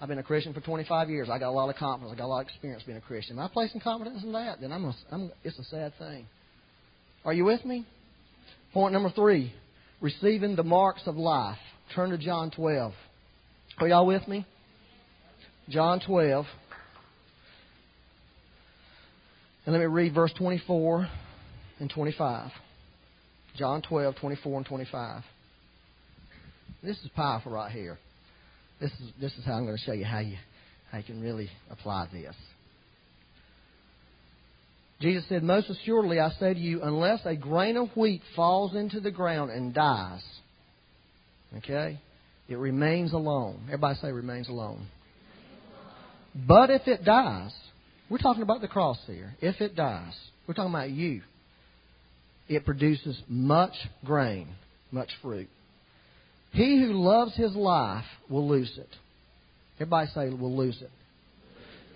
I've 0.00 0.08
been 0.08 0.18
a 0.18 0.22
Christian 0.22 0.54
for 0.54 0.60
25 0.60 1.10
years. 1.10 1.28
I 1.30 1.38
got 1.38 1.48
a 1.48 1.50
lot 1.50 1.68
of 1.68 1.76
confidence. 1.76 2.14
I 2.14 2.18
got 2.18 2.26
a 2.26 2.28
lot 2.28 2.40
of 2.40 2.46
experience 2.46 2.82
being 2.84 2.98
a 2.98 3.02
Christian. 3.02 3.38
Am 3.38 3.44
I 3.44 3.48
placing 3.48 3.80
confidence 3.80 4.22
in 4.22 4.32
that? 4.32 4.60
Then 4.60 4.72
I'm, 4.72 4.84
a, 4.84 4.94
I'm 5.10 5.30
it's 5.42 5.58
a 5.58 5.64
sad 5.64 5.92
thing. 5.98 6.26
Are 7.28 7.34
you 7.34 7.44
with 7.44 7.62
me? 7.66 7.84
Point 8.72 8.94
number 8.94 9.10
three 9.10 9.52
receiving 10.00 10.56
the 10.56 10.62
marks 10.62 11.02
of 11.04 11.18
life. 11.18 11.58
Turn 11.94 12.08
to 12.08 12.16
John 12.16 12.50
12. 12.50 12.94
Are 13.80 13.86
y'all 13.86 14.06
with 14.06 14.26
me? 14.26 14.46
John 15.68 16.00
12. 16.00 16.46
And 19.66 19.74
let 19.74 19.78
me 19.78 19.84
read 19.84 20.14
verse 20.14 20.32
24 20.38 21.06
and 21.80 21.90
25. 21.90 22.50
John 23.58 23.82
12, 23.82 24.16
24 24.16 24.56
and 24.56 24.66
25. 24.66 25.22
This 26.82 26.96
is 26.96 27.10
powerful 27.14 27.52
right 27.52 27.70
here. 27.70 27.98
This 28.80 28.90
is, 28.92 29.12
this 29.20 29.32
is 29.36 29.44
how 29.44 29.52
I'm 29.52 29.66
going 29.66 29.76
to 29.76 29.84
show 29.84 29.92
you 29.92 30.06
how 30.06 30.20
you, 30.20 30.38
how 30.90 30.96
you 30.96 31.04
can 31.04 31.20
really 31.20 31.50
apply 31.70 32.08
this. 32.10 32.34
Jesus 35.00 35.24
said, 35.28 35.42
Most 35.42 35.70
assuredly 35.70 36.18
I 36.18 36.30
say 36.40 36.54
to 36.54 36.60
you, 36.60 36.82
unless 36.82 37.20
a 37.24 37.36
grain 37.36 37.76
of 37.76 37.88
wheat 37.96 38.22
falls 38.34 38.74
into 38.74 39.00
the 39.00 39.10
ground 39.10 39.50
and 39.50 39.72
dies, 39.72 40.22
okay, 41.58 42.00
it 42.48 42.56
remains 42.56 43.12
alone. 43.12 43.60
Everybody 43.66 43.98
say 44.00 44.10
remains 44.10 44.48
alone. 44.48 44.86
But 46.34 46.70
if 46.70 46.86
it 46.86 47.04
dies, 47.04 47.52
we're 48.10 48.18
talking 48.18 48.42
about 48.42 48.60
the 48.60 48.68
cross 48.68 48.98
here. 49.06 49.34
If 49.40 49.60
it 49.60 49.76
dies, 49.76 50.14
we're 50.46 50.54
talking 50.54 50.72
about 50.72 50.90
you. 50.90 51.22
It 52.48 52.64
produces 52.64 53.20
much 53.28 53.74
grain, 54.04 54.48
much 54.90 55.10
fruit. 55.20 55.48
He 56.52 56.80
who 56.80 56.92
loves 56.94 57.36
his 57.36 57.54
life 57.54 58.06
will 58.28 58.48
lose 58.48 58.72
it. 58.78 58.88
Everybody 59.76 60.10
say 60.14 60.30
will 60.30 60.56
lose 60.56 60.80
it. 60.80 60.90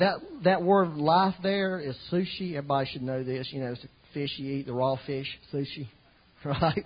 That 0.03 0.17
that 0.43 0.63
word 0.65 0.97
life 0.97 1.37
there 1.45 1.79
is 1.79 1.97
sushi. 2.11 2.57
Everybody 2.57 2.91
should 2.93 3.03
know 3.03 3.23
this. 3.23 3.49
You 3.53 3.61
know, 3.61 3.71
it's 3.71 3.87
fish 4.13 4.31
you 4.37 4.53
eat, 4.53 4.67
the 4.67 4.73
raw 4.73 4.97
fish, 5.07 5.29
sushi. 5.53 5.87
Right? 6.45 6.85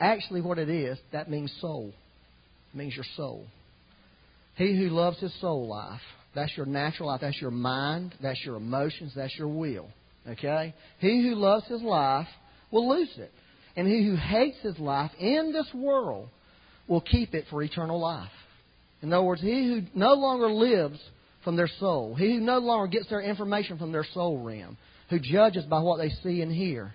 Actually 0.00 0.40
what 0.40 0.58
it 0.58 0.68
is, 0.68 0.98
that 1.12 1.30
means 1.30 1.54
soul. 1.60 1.92
It 2.72 2.76
means 2.76 2.96
your 2.96 3.04
soul. 3.16 3.46
He 4.56 4.76
who 4.76 4.88
loves 4.88 5.20
his 5.20 5.32
soul 5.40 5.68
life. 5.68 6.00
That's 6.34 6.50
your 6.56 6.66
natural 6.66 7.10
life. 7.10 7.20
That's 7.20 7.40
your 7.40 7.52
mind. 7.52 8.16
That's 8.20 8.44
your 8.44 8.56
emotions. 8.56 9.12
That's 9.14 9.38
your 9.38 9.46
will. 9.46 9.86
Okay? 10.28 10.74
He 10.98 11.22
who 11.22 11.36
loves 11.36 11.64
his 11.68 11.80
life 11.80 12.26
will 12.72 12.88
lose 12.88 13.12
it. 13.18 13.30
And 13.76 13.86
he 13.86 14.04
who 14.04 14.16
hates 14.16 14.58
his 14.62 14.80
life 14.80 15.12
in 15.20 15.52
this 15.52 15.72
world 15.72 16.28
will 16.88 17.02
keep 17.02 17.34
it 17.34 17.44
for 17.50 17.62
eternal 17.62 18.00
life. 18.00 18.32
In 19.00 19.12
other 19.12 19.22
words, 19.22 19.42
he 19.42 19.68
who 19.68 19.82
no 19.94 20.14
longer 20.14 20.50
lives 20.50 20.98
from 21.44 21.56
their 21.56 21.70
soul, 21.80 22.14
he 22.14 22.36
who 22.36 22.40
no 22.40 22.58
longer 22.58 22.86
gets 22.86 23.08
their 23.08 23.20
information 23.20 23.78
from 23.78 23.92
their 23.92 24.06
soul 24.14 24.38
realm, 24.42 24.76
who 25.10 25.18
judges 25.18 25.64
by 25.64 25.80
what 25.80 25.98
they 25.98 26.10
see 26.22 26.42
and 26.42 26.52
hear, 26.52 26.92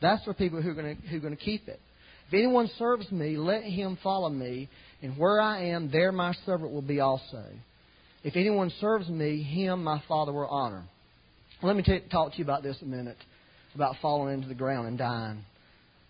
that's 0.00 0.24
for 0.24 0.34
people 0.34 0.60
who 0.60 0.70
are 0.70 0.74
going 0.74 0.96
to, 0.96 1.08
who 1.08 1.16
are 1.16 1.20
going 1.20 1.36
to 1.36 1.42
keep 1.42 1.68
it. 1.68 1.80
If 2.28 2.34
anyone 2.34 2.70
serves 2.78 3.10
me, 3.10 3.36
let 3.36 3.62
him 3.62 3.98
follow 4.02 4.28
me, 4.28 4.68
and 5.02 5.16
where 5.16 5.40
I 5.40 5.66
am, 5.66 5.90
there 5.90 6.12
my 6.12 6.34
servant 6.46 6.72
will 6.72 6.82
be 6.82 7.00
also. 7.00 7.44
If 8.22 8.36
anyone 8.36 8.72
serves 8.80 9.08
me, 9.08 9.42
him 9.42 9.84
my 9.84 10.02
Father 10.08 10.32
will 10.32 10.46
honor. 10.46 10.84
Let 11.62 11.76
me 11.76 11.82
t- 11.82 12.00
talk 12.10 12.32
to 12.32 12.38
you 12.38 12.44
about 12.44 12.62
this 12.62 12.76
a 12.82 12.86
minute, 12.86 13.18
about 13.74 13.96
falling 14.00 14.34
into 14.34 14.48
the 14.48 14.54
ground 14.54 14.88
and 14.88 14.98
dying 14.98 15.44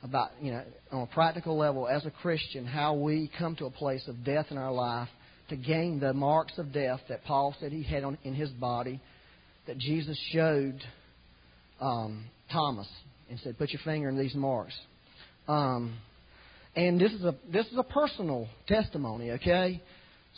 about, 0.04 0.30
you 0.40 0.52
know, 0.52 0.62
on 0.92 1.02
a 1.02 1.06
practical 1.06 1.56
level 1.56 1.88
as 1.88 2.04
a 2.04 2.10
Christian, 2.10 2.66
how 2.66 2.94
we 2.94 3.30
come 3.38 3.56
to 3.56 3.64
a 3.64 3.70
place 3.70 4.06
of 4.06 4.22
death 4.22 4.46
in 4.50 4.58
our 4.58 4.70
life 4.70 5.08
to 5.48 5.56
gain 5.56 6.00
the 6.00 6.12
marks 6.12 6.58
of 6.58 6.72
death 6.72 7.00
that 7.08 7.24
Paul 7.24 7.54
said 7.60 7.72
he 7.72 7.82
had 7.82 8.04
on, 8.04 8.18
in 8.24 8.34
his 8.34 8.50
body, 8.50 9.00
that 9.66 9.78
Jesus 9.78 10.18
showed 10.32 10.80
um, 11.80 12.24
Thomas 12.50 12.88
and 13.30 13.38
said, 13.40 13.58
"Put 13.58 13.70
your 13.70 13.82
finger 13.84 14.08
in 14.08 14.18
these 14.18 14.34
marks." 14.34 14.74
Um, 15.48 15.96
and 16.76 17.00
this 17.00 17.12
is 17.12 17.24
a 17.24 17.34
this 17.52 17.66
is 17.66 17.78
a 17.78 17.82
personal 17.82 18.48
testimony, 18.66 19.32
okay? 19.32 19.80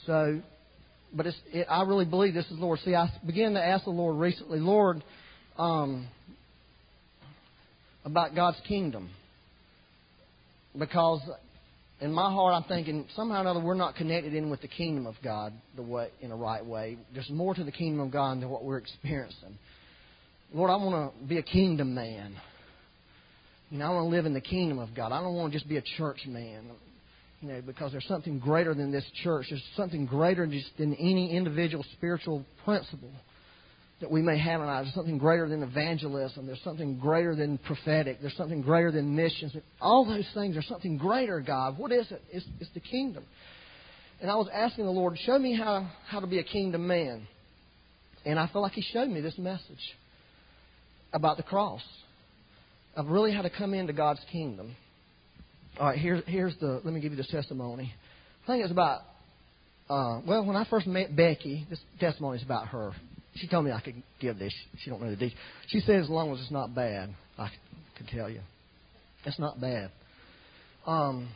So, 0.07 0.41
but 1.13 1.27
it's, 1.27 1.37
it, 1.53 1.67
I 1.71 1.83
really 1.83 2.05
believe 2.05 2.35
this 2.35 2.47
is 2.47 2.59
Lord. 2.59 2.79
See, 2.81 2.95
I 2.95 3.09
began 3.25 3.55
to 3.55 3.65
ask 3.65 3.85
the 3.85 3.91
Lord 3.91 4.17
recently, 4.17 4.61
Lord, 4.61 5.03
um, 5.57 6.09
about 8.05 8.35
God's 8.35 8.59
kingdom 8.69 9.11
because 10.79 11.21
in 12.01 12.13
my 12.13 12.31
heart 12.31 12.55
I'm 12.55 12.69
thinking 12.69 13.07
somehow 13.15 13.39
or 13.39 13.41
another 13.41 13.61
we're 13.61 13.75
not 13.75 13.95
connected 13.95 14.35
in 14.35 14.51
with 14.51 14.61
the 14.61 14.69
kingdom 14.69 15.07
of 15.07 15.15
God 15.23 15.53
the 15.77 15.83
way 15.83 16.11
in 16.21 16.31
a 16.31 16.37
right 16.37 16.65
way. 16.65 16.99
There's 17.15 17.31
more 17.31 17.55
to 17.55 17.65
the 17.65 17.73
kingdom 17.73 18.01
of 18.01 18.11
God 18.11 18.41
than 18.41 18.51
what 18.51 18.65
we're 18.65 18.79
experiencing. 18.79 19.59
Lord, 20.53 20.71
I 20.71 20.77
want 20.77 21.13
to 21.19 21.27
be 21.27 21.39
a 21.39 21.43
kingdom 21.43 21.95
man. 21.95 22.37
You 23.71 23.79
know, 23.79 23.87
I 23.87 23.95
want 23.95 24.11
to 24.11 24.17
live 24.17 24.27
in 24.27 24.35
the 24.35 24.41
kingdom 24.41 24.79
of 24.79 24.95
God. 24.95 25.11
I 25.11 25.21
don't 25.21 25.35
want 25.35 25.53
to 25.53 25.59
just 25.59 25.69
be 25.69 25.77
a 25.77 25.83
church 25.97 26.21
man. 26.27 26.71
You 27.41 27.49
know, 27.49 27.63
because 27.67 27.93
there's 27.93 28.07
something 28.07 28.39
greater 28.39 28.73
than 28.73 28.93
this 28.93 29.05
church. 29.23 29.47
There's 29.51 29.63
something 29.77 30.07
greater 30.07 30.47
just 30.47 30.77
than 30.79 30.95
any 30.95 31.37
individual 31.37 31.85
spiritual 31.97 32.45
principle 32.65 33.11
that 34.01 34.11
we 34.11 34.21
may 34.21 34.39
have 34.39 34.61
in 34.61 34.67
our 34.67 34.75
lives. 34.75 34.89
There's 34.89 34.95
something 34.95 35.19
greater 35.19 35.49
than 35.49 35.63
evangelism. 35.63 36.47
There's 36.47 36.63
something 36.63 36.99
greater 36.99 37.35
than 37.35 37.59
prophetic. 37.59 38.21
There's 38.21 38.37
something 38.37 38.61
greater 38.61 38.93
than 38.93 39.17
missions. 39.17 39.57
All 39.81 40.05
those 40.05 40.27
things 40.35 40.57
are 40.57 40.63
something 40.63 40.99
greater, 40.99 41.41
God. 41.41 41.79
What 41.79 41.93
is 41.93 42.11
it? 42.11 42.23
It's, 42.31 42.45
it's 42.61 42.71
the 42.75 42.81
kingdom. 42.81 43.25
And 44.21 44.31
I 44.31 44.35
was 44.35 44.49
asking 44.53 44.85
the 44.85 44.91
Lord, 44.91 45.19
show 45.25 45.39
me 45.39 45.57
how, 45.57 45.91
how 46.07 46.21
to 46.21 46.27
be 46.27 46.39
a 46.39 46.45
kingdom 46.45 46.87
man. 46.87 47.27
And 48.25 48.39
I 48.39 48.49
felt 48.49 48.63
like 48.63 48.73
He 48.73 48.83
showed 48.83 49.09
me 49.09 49.21
this 49.21 49.39
message 49.39 49.95
about 51.13 51.39
the 51.39 51.43
cross 51.43 51.83
of 52.97 53.09
really 53.09 53.33
how 53.33 53.43
to 53.43 53.51
come 53.51 53.73
into 53.73 53.93
God's 53.93 54.21
kingdom. 54.31 54.75
All 55.79 55.87
right, 55.87 55.99
here's, 55.99 56.23
here's 56.27 56.57
the, 56.59 56.81
let 56.85 56.93
me 56.93 57.01
give 57.01 57.13
you 57.13 57.17
this 57.17 57.29
testimony. 57.29 57.93
I 58.45 58.47
think 58.47 58.63
it's 58.63 58.73
about, 58.73 59.01
uh, 59.89 60.21
well, 60.27 60.45
when 60.45 60.57
I 60.57 60.67
first 60.69 60.87
met 60.87 61.15
Becky, 61.15 61.67
this 61.69 61.79
testimony 62.01 62.39
is 62.39 62.45
about 62.45 62.69
her. 62.69 62.93
She 63.37 63.49
told 63.49 63.65
me 63.65 63.73
I 63.73 63.81
could 63.81 64.03
give 64.21 64.39
this. 64.39 64.55
She 64.79 64.91
don't 64.91 65.01
know 65.01 65.11
the 65.11 65.17
details. 65.17 65.41
She 65.69 65.81
said 65.81 65.97
as 65.97 66.09
long 66.09 66.33
as 66.33 66.41
it's 66.41 66.51
not 66.51 66.75
bad, 66.75 67.11
I 67.39 67.51
could 67.97 68.09
tell 68.09 68.31
you. 68.31 68.41
It's 69.25 69.39
not 69.39 69.61
bad. 69.61 69.91
Um, 70.87 71.29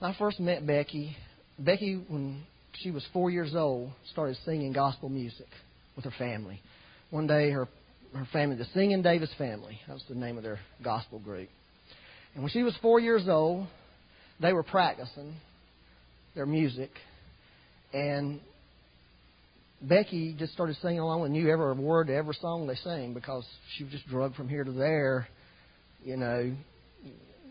I 0.00 0.14
first 0.18 0.38
met 0.40 0.66
Becky, 0.66 1.16
Becky, 1.58 2.02
when 2.08 2.42
she 2.80 2.90
was 2.90 3.04
four 3.12 3.30
years 3.30 3.54
old, 3.54 3.90
started 4.12 4.36
singing 4.44 4.72
gospel 4.72 5.08
music 5.08 5.48
with 5.96 6.04
her 6.04 6.14
family. 6.18 6.60
One 7.10 7.26
day, 7.26 7.50
her 7.50 7.68
her 8.14 8.26
family, 8.32 8.56
the 8.56 8.66
Singing 8.74 9.02
Davis 9.02 9.30
family, 9.38 9.78
that 9.86 9.92
was 9.92 10.04
the 10.08 10.14
name 10.14 10.36
of 10.36 10.42
their 10.42 10.58
gospel 10.82 11.18
group. 11.18 11.48
And 12.34 12.42
when 12.42 12.50
she 12.50 12.62
was 12.62 12.74
four 12.82 13.00
years 13.00 13.28
old, 13.28 13.66
they 14.40 14.52
were 14.52 14.62
practicing 14.62 15.34
their 16.34 16.46
music, 16.46 16.90
and 17.92 18.40
Becky 19.82 20.34
just 20.38 20.52
started 20.52 20.76
singing 20.82 21.00
along 21.00 21.24
and 21.24 21.32
knew 21.32 21.50
every 21.50 21.72
word 21.74 22.08
to 22.08 22.14
every 22.14 22.34
song 22.34 22.66
they 22.66 22.74
sang 22.76 23.14
because 23.14 23.44
she 23.76 23.84
was 23.84 23.92
just 23.92 24.06
drugged 24.08 24.36
from 24.36 24.48
here 24.48 24.62
to 24.62 24.72
there, 24.72 25.26
you 26.04 26.16
know, 26.16 26.54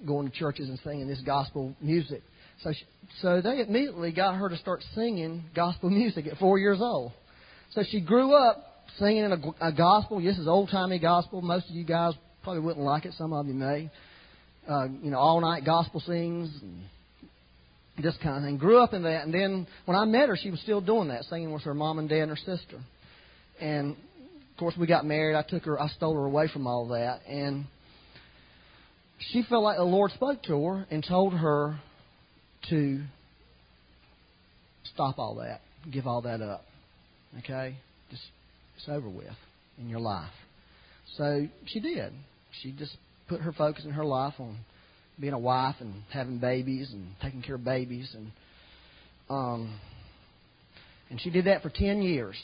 going 0.05 0.29
to 0.29 0.37
churches 0.37 0.69
and 0.69 0.79
singing 0.83 1.07
this 1.07 1.21
gospel 1.25 1.75
music. 1.81 2.21
So, 2.63 2.71
she, 2.73 2.85
so 3.21 3.41
they 3.41 3.61
immediately 3.61 4.11
got 4.11 4.35
her 4.35 4.49
to 4.49 4.57
start 4.57 4.83
singing 4.93 5.45
gospel 5.55 5.89
music 5.89 6.27
at 6.27 6.37
four 6.37 6.59
years 6.59 6.79
old. 6.81 7.13
So 7.71 7.83
she 7.89 8.01
grew 8.01 8.33
up 8.33 8.85
singing 8.97 9.23
in 9.23 9.31
a, 9.31 9.67
a 9.67 9.71
gospel. 9.71 10.21
This 10.21 10.37
is 10.37 10.47
old 10.47 10.69
timey 10.69 10.99
gospel. 10.99 11.41
Most 11.41 11.69
of 11.69 11.75
you 11.75 11.83
guys 11.83 12.13
probably 12.43 12.61
wouldn't 12.61 12.85
like 12.85 13.05
it. 13.05 13.13
Some 13.17 13.33
of 13.33 13.47
you 13.47 13.53
may. 13.53 13.89
Uh, 14.69 14.87
you 15.01 15.09
know, 15.09 15.17
all 15.17 15.41
night 15.41 15.65
gospel 15.65 15.99
sings. 16.01 16.49
And, 16.61 16.83
this 18.01 18.15
kind 18.21 18.37
of 18.37 18.43
thing. 18.43 18.57
Grew 18.57 18.81
up 18.81 18.93
in 18.93 19.03
that, 19.03 19.23
and 19.23 19.33
then 19.33 19.67
when 19.85 19.97
I 19.97 20.05
met 20.05 20.29
her, 20.29 20.37
she 20.37 20.51
was 20.51 20.59
still 20.61 20.81
doing 20.81 21.09
that, 21.09 21.25
singing 21.25 21.51
with 21.51 21.63
her 21.63 21.73
mom 21.73 21.99
and 21.99 22.09
dad 22.09 22.21
and 22.21 22.31
her 22.31 22.37
sister. 22.37 22.79
And 23.59 23.91
of 23.91 24.57
course, 24.57 24.75
we 24.77 24.87
got 24.87 25.05
married. 25.05 25.35
I 25.35 25.43
took 25.43 25.65
her, 25.65 25.79
I 25.79 25.87
stole 25.89 26.13
her 26.13 26.25
away 26.25 26.47
from 26.51 26.67
all 26.67 26.89
that, 26.89 27.21
and 27.27 27.65
she 29.31 29.43
felt 29.43 29.63
like 29.63 29.77
the 29.77 29.83
Lord 29.83 30.11
spoke 30.11 30.43
to 30.43 30.65
her 30.65 30.87
and 30.89 31.05
told 31.07 31.33
her 31.33 31.79
to 32.69 33.01
stop 34.93 35.19
all 35.19 35.35
that, 35.35 35.61
give 35.91 36.07
all 36.07 36.21
that 36.21 36.41
up. 36.41 36.65
Okay, 37.39 37.75
just 38.09 38.23
it's 38.77 38.89
over 38.89 39.07
with 39.07 39.27
in 39.77 39.89
your 39.89 39.99
life. 39.99 40.31
So 41.17 41.47
she 41.67 41.79
did. 41.79 42.13
She 42.61 42.71
just 42.71 42.97
put 43.27 43.41
her 43.41 43.51
focus 43.51 43.85
in 43.85 43.91
her 43.91 44.05
life 44.05 44.33
on 44.39 44.57
being 45.19 45.33
a 45.33 45.39
wife 45.39 45.75
and 45.79 46.03
having 46.11 46.39
babies 46.39 46.89
and 46.91 47.07
taking 47.21 47.41
care 47.41 47.55
of 47.55 47.63
babies 47.63 48.15
and 48.15 48.31
um 49.29 49.79
and 51.09 51.19
she 51.21 51.29
did 51.29 51.45
that 51.45 51.63
for 51.63 51.69
10 51.69 52.01
years. 52.03 52.35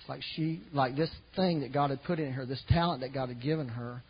It's 0.00 0.08
like 0.08 0.22
she 0.34 0.60
like 0.72 0.96
this 0.96 1.10
thing 1.36 1.60
that 1.60 1.72
God 1.72 1.90
had 1.90 2.02
put 2.04 2.18
in 2.18 2.32
her, 2.32 2.46
this 2.46 2.62
talent 2.70 3.02
that 3.02 3.12
God 3.12 3.28
had 3.28 3.42
given 3.42 3.68
her 3.68 4.02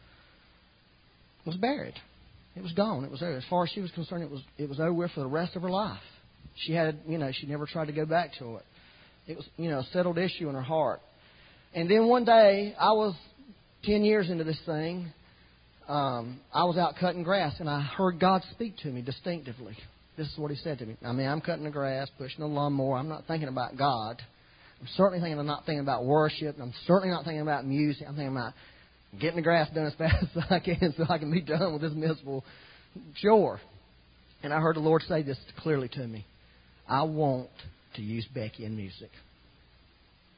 was 1.45 1.57
buried. 1.57 1.95
It 2.57 2.63
was 2.63 2.73
gone. 2.73 3.05
It 3.05 3.11
was 3.11 3.21
there. 3.21 3.37
As 3.37 3.45
far 3.51 3.65
as 3.65 3.71
she 3.71 3.81
was 3.81 3.91
concerned, 3.93 4.23
it 4.23 4.31
was 4.31 4.41
it 4.59 4.69
was 4.69 4.79
over 4.81 4.93
with 4.93 5.11
for 5.13 5.21
the 5.21 5.27
rest 5.27 5.57
of 5.57 5.63
her 5.63 5.71
life. 5.71 5.99
She 6.67 6.73
had, 6.73 6.99
you 7.07 7.19
know, 7.19 7.31
she 7.33 7.47
never 7.47 7.67
tried 7.67 7.87
to 7.87 7.93
go 7.93 8.05
back 8.05 8.33
to 8.39 8.57
it. 8.57 8.65
It 9.27 9.37
was, 9.37 9.47
you 9.57 9.71
know, 9.71 9.79
a 9.79 9.87
settled 9.93 10.19
issue 10.19 10.49
in 10.49 10.55
her 10.55 10.63
heart. 10.63 11.01
And 11.75 11.91
then 11.91 12.07
one 12.07 12.25
day, 12.25 12.75
I 12.79 12.93
was 12.93 13.15
10 13.85 14.05
years 14.05 14.29
into 14.29 14.45
this 14.45 14.59
thing, 14.67 15.13
um, 15.90 16.40
I 16.55 16.64
was 16.64 16.76
out 16.76 16.94
cutting 17.00 17.24
grass 17.24 17.55
and 17.59 17.68
I 17.68 17.81
heard 17.81 18.20
God 18.20 18.42
speak 18.53 18.76
to 18.79 18.88
me 18.88 19.03
distinctively. 19.03 19.76
This 20.16 20.29
is 20.29 20.38
what 20.38 20.50
He 20.50 20.57
said 20.59 20.79
to 20.79 20.87
me. 20.87 20.96
I 21.05 21.12
mean, 21.12 21.26
I'm 21.26 21.40
cutting 21.40 21.64
the 21.64 21.70
grass, 21.70 22.09
pushing 22.16 22.40
the 22.40 22.46
lawnmower. 22.46 22.96
I'm 22.96 23.09
not 23.09 23.24
thinking 23.26 23.48
about 23.48 23.76
God. 23.76 24.22
I'm 24.81 24.88
certainly 24.96 25.18
thinking 25.20 25.38
I'm 25.38 25.46
not 25.46 25.66
thinking 25.66 25.81
about 25.81 26.05
worship. 26.05 26.57
I'm 26.61 26.72
certainly 26.87 27.11
not 27.12 27.24
thinking 27.24 27.40
about 27.42 27.66
music. 27.66 28.07
I'm 28.07 28.14
thinking 28.14 28.37
about 28.37 28.53
getting 29.20 29.37
the 29.37 29.42
grass 29.42 29.68
done 29.74 29.87
as 29.87 29.94
fast 29.98 30.26
as 30.37 30.44
I 30.48 30.61
can 30.61 30.94
so 30.96 31.07
I 31.09 31.18
can 31.18 31.31
be 31.31 31.40
done 31.40 31.72
with 31.72 31.83
this 31.83 31.92
miserable 31.92 32.44
chore. 33.20 33.61
And 34.44 34.55
I 34.55 34.61
heard 34.61 34.76
the 34.76 34.81
Lord 34.81 35.03
say 35.09 35.22
this 35.22 35.38
clearly 35.59 35.88
to 35.88 36.07
me. 36.07 36.24
I 36.88 37.03
want 37.03 37.50
to 37.96 38.03
use 38.03 38.26
Becky 38.33 38.64
in 38.64 38.76
music. 38.76 39.11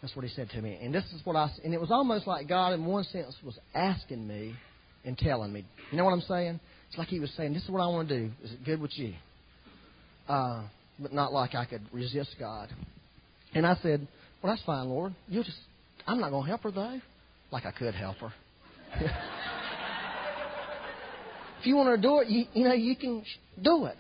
That's 0.00 0.16
what 0.16 0.24
he 0.24 0.30
said 0.34 0.48
to 0.50 0.62
me. 0.62 0.78
And 0.82 0.94
this 0.94 1.04
is 1.14 1.20
what 1.24 1.36
I 1.36 1.50
and 1.62 1.74
it 1.74 1.80
was 1.80 1.90
almost 1.90 2.26
like 2.26 2.48
God 2.48 2.72
in 2.72 2.86
one 2.86 3.04
sense 3.04 3.36
was 3.44 3.58
asking 3.74 4.26
me 4.26 4.54
and 5.04 5.16
telling 5.18 5.52
me. 5.52 5.64
You 5.90 5.98
know 5.98 6.04
what 6.04 6.12
I'm 6.12 6.22
saying? 6.22 6.60
It's 6.88 6.98
like 6.98 7.08
he 7.08 7.20
was 7.20 7.30
saying, 7.36 7.54
This 7.54 7.62
is 7.64 7.70
what 7.70 7.80
I 7.80 7.86
want 7.86 8.08
to 8.08 8.18
do. 8.18 8.30
Is 8.42 8.52
it 8.52 8.64
good 8.64 8.80
with 8.80 8.96
you? 8.98 9.14
Uh, 10.28 10.62
but 10.98 11.12
not 11.12 11.32
like 11.32 11.54
I 11.54 11.64
could 11.64 11.82
resist 11.92 12.36
God. 12.38 12.68
And 13.54 13.66
I 13.66 13.76
said, 13.82 14.06
Well 14.42 14.52
that's 14.52 14.64
fine, 14.64 14.88
Lord. 14.88 15.14
You 15.28 15.42
just 15.42 15.58
I'm 16.06 16.20
not 16.20 16.30
gonna 16.30 16.46
help 16.46 16.62
her 16.62 16.70
though. 16.70 17.00
Like 17.50 17.66
I 17.66 17.70
could 17.70 17.94
help 17.94 18.16
her. 18.18 18.32
if 21.60 21.66
you 21.66 21.76
want 21.76 21.88
her 21.88 21.96
to 21.96 22.02
do 22.02 22.20
it, 22.20 22.28
you, 22.28 22.44
you 22.52 22.64
know, 22.64 22.74
you 22.74 22.96
can 22.96 23.24
do 23.62 23.86
it. 23.86 23.98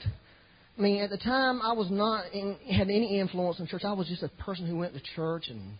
I 0.76 0.80
mean, 0.80 1.02
at 1.02 1.10
the 1.10 1.18
time, 1.18 1.60
I 1.62 1.72
was 1.74 1.90
not 1.90 2.32
in, 2.32 2.56
had 2.70 2.88
any 2.88 3.20
influence 3.20 3.60
in 3.60 3.66
church. 3.66 3.84
I 3.84 3.92
was 3.92 4.08
just 4.08 4.22
a 4.22 4.28
person 4.42 4.66
who 4.66 4.76
went 4.76 4.94
to 4.94 5.00
church, 5.14 5.48
and 5.48 5.74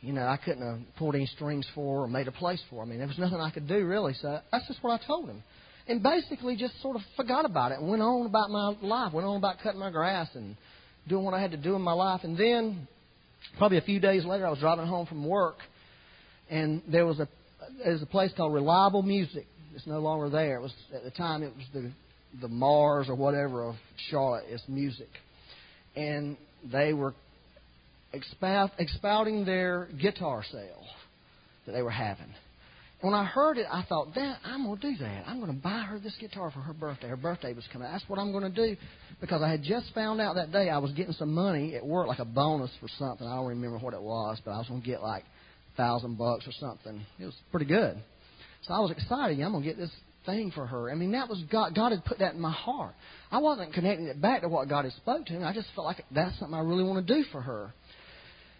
you 0.00 0.12
know, 0.12 0.26
I 0.26 0.36
couldn't 0.38 0.66
have 0.66 0.78
pulled 0.96 1.14
any 1.14 1.26
strings 1.26 1.66
for 1.74 2.04
or 2.04 2.08
made 2.08 2.26
a 2.28 2.32
place 2.32 2.62
for. 2.70 2.82
I 2.82 2.86
mean, 2.86 2.98
there 2.98 3.06
was 3.06 3.18
nothing 3.18 3.40
I 3.40 3.50
could 3.50 3.68
do 3.68 3.84
really. 3.84 4.14
So 4.14 4.40
that's 4.50 4.66
just 4.66 4.82
what 4.82 4.98
I 4.98 5.06
told 5.06 5.28
him, 5.28 5.42
and 5.88 6.02
basically 6.02 6.56
just 6.56 6.80
sort 6.80 6.96
of 6.96 7.02
forgot 7.16 7.44
about 7.44 7.72
it 7.72 7.78
and 7.78 7.88
went 7.88 8.02
on 8.02 8.26
about 8.26 8.50
my 8.50 8.74
life, 8.80 9.12
went 9.12 9.26
on 9.26 9.36
about 9.36 9.56
cutting 9.62 9.80
my 9.80 9.90
grass 9.90 10.28
and 10.34 10.56
doing 11.08 11.24
what 11.24 11.34
I 11.34 11.40
had 11.40 11.50
to 11.50 11.56
do 11.56 11.74
in 11.74 11.82
my 11.82 11.92
life. 11.92 12.20
And 12.24 12.36
then, 12.36 12.88
probably 13.58 13.78
a 13.78 13.82
few 13.82 14.00
days 14.00 14.24
later, 14.24 14.46
I 14.46 14.50
was 14.50 14.60
driving 14.60 14.86
home 14.86 15.06
from 15.06 15.26
work, 15.26 15.56
and 16.48 16.82
there 16.90 17.06
was 17.06 17.20
a 17.20 17.28
there's 17.84 18.02
a 18.02 18.06
place 18.06 18.30
called 18.36 18.54
Reliable 18.54 19.02
Music. 19.02 19.46
It's 19.74 19.86
no 19.86 20.00
longer 20.00 20.30
there. 20.30 20.56
It 20.56 20.62
was 20.62 20.72
at 20.94 21.04
the 21.04 21.10
time 21.10 21.42
it 21.42 21.52
was 21.54 21.66
the 21.72 21.92
the 22.40 22.48
Mars 22.48 23.08
or 23.08 23.16
whatever 23.16 23.64
of 23.64 23.74
Charlotte. 24.10 24.44
It's 24.48 24.62
music, 24.66 25.10
and 25.94 26.36
they 26.72 26.92
were 26.92 27.14
expounding 28.12 29.44
their 29.44 29.88
guitar 30.00 30.44
sale 30.50 30.84
that 31.66 31.72
they 31.72 31.82
were 31.82 31.90
having. 31.90 32.32
When 33.00 33.14
I 33.14 33.24
heard 33.24 33.56
it, 33.56 33.66
I 33.70 33.82
thought, 33.88 34.14
that 34.14 34.38
I'm 34.44 34.66
going 34.66 34.78
to 34.78 34.90
do 34.92 34.98
that. 34.98 35.24
I'm 35.26 35.40
going 35.40 35.54
to 35.54 35.62
buy 35.62 35.80
her 35.88 35.98
this 35.98 36.14
guitar 36.20 36.50
for 36.50 36.60
her 36.60 36.74
birthday. 36.74 37.08
Her 37.08 37.16
birthday 37.16 37.54
was 37.54 37.64
coming. 37.72 37.88
That's 37.90 38.04
what 38.08 38.18
I'm 38.18 38.30
going 38.30 38.44
to 38.44 38.50
do 38.50 38.76
because 39.22 39.40
I 39.42 39.48
had 39.48 39.62
just 39.62 39.94
found 39.94 40.20
out 40.20 40.34
that 40.34 40.52
day 40.52 40.68
I 40.68 40.76
was 40.76 40.92
getting 40.92 41.14
some 41.14 41.32
money 41.32 41.76
at 41.76 41.86
work, 41.86 42.08
like 42.08 42.18
a 42.18 42.26
bonus 42.26 42.70
for 42.78 42.88
something. 42.98 43.26
I 43.26 43.36
don't 43.36 43.46
remember 43.46 43.78
what 43.78 43.94
it 43.94 44.02
was, 44.02 44.38
but 44.44 44.50
I 44.50 44.58
was 44.58 44.68
going 44.68 44.82
to 44.82 44.86
get 44.86 45.02
like 45.02 45.24
a 45.72 45.76
thousand 45.78 46.18
bucks 46.18 46.46
or 46.46 46.52
something. 46.52 47.00
It 47.18 47.24
was 47.24 47.34
pretty 47.50 47.66
good. 47.66 47.96
So 48.66 48.74
I 48.74 48.80
was 48.80 48.90
excited. 48.90 49.40
I'm 49.40 49.52
going 49.52 49.64
to 49.64 49.68
get 49.68 49.78
this 49.78 49.92
thing 50.26 50.50
for 50.54 50.66
her. 50.66 50.90
I 50.90 50.94
mean, 50.94 51.12
that 51.12 51.28
was 51.28 51.42
God. 51.50 51.74
God 51.74 51.92
had 51.92 52.04
put 52.04 52.18
that 52.18 52.34
in 52.34 52.40
my 52.40 52.52
heart. 52.52 52.94
I 53.32 53.38
wasn't 53.38 53.72
connecting 53.72 54.06
it 54.08 54.20
back 54.20 54.42
to 54.42 54.48
what 54.48 54.68
God 54.68 54.84
had 54.84 54.92
spoke 54.94 55.24
to 55.26 55.32
me. 55.32 55.42
I 55.42 55.54
just 55.54 55.68
felt 55.74 55.86
like 55.86 56.04
that's 56.10 56.38
something 56.38 56.54
I 56.54 56.60
really 56.60 56.84
want 56.84 57.06
to 57.06 57.14
do 57.14 57.24
for 57.32 57.40
her. 57.40 57.72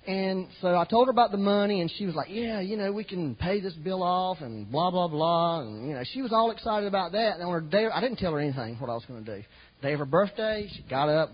And 0.07 0.49
so 0.63 0.77
I 0.77 0.85
told 0.87 1.09
her 1.09 1.11
about 1.11 1.31
the 1.31 1.37
money, 1.37 1.83
and 1.83 1.91
she 1.91 2.07
was 2.07 2.15
like, 2.15 2.29
"Yeah, 2.31 2.61
you 2.61 2.77
know, 2.77 2.91
we 2.91 3.05
can 3.05 3.35
pay 3.35 3.61
this 3.61 3.75
bill 3.75 4.03
off, 4.03 4.39
and 4.41 4.71
blah 4.71 4.91
blah 4.91 5.09
blah." 5.09 5.61
And 5.61 5.89
you 5.89 5.95
know, 5.95 6.03
she 6.13 6.23
was 6.23 6.33
all 6.33 6.51
excited 6.51 6.87
about 6.87 7.13
that. 7.13 7.35
And 7.35 7.43
on 7.43 7.53
her 7.53 7.61
day, 7.61 7.87
I 7.87 8.01
didn't 8.01 8.19
tell 8.19 8.33
her 8.33 8.41
anything 8.41 8.77
what 8.77 8.89
I 8.89 8.95
was 8.95 9.05
going 9.07 9.25
to 9.25 9.37
do. 9.37 9.45
Day 9.83 9.93
of 9.93 9.99
her 9.99 10.07
birthday, 10.07 10.69
she 10.75 10.83
got 10.89 11.09
up. 11.09 11.31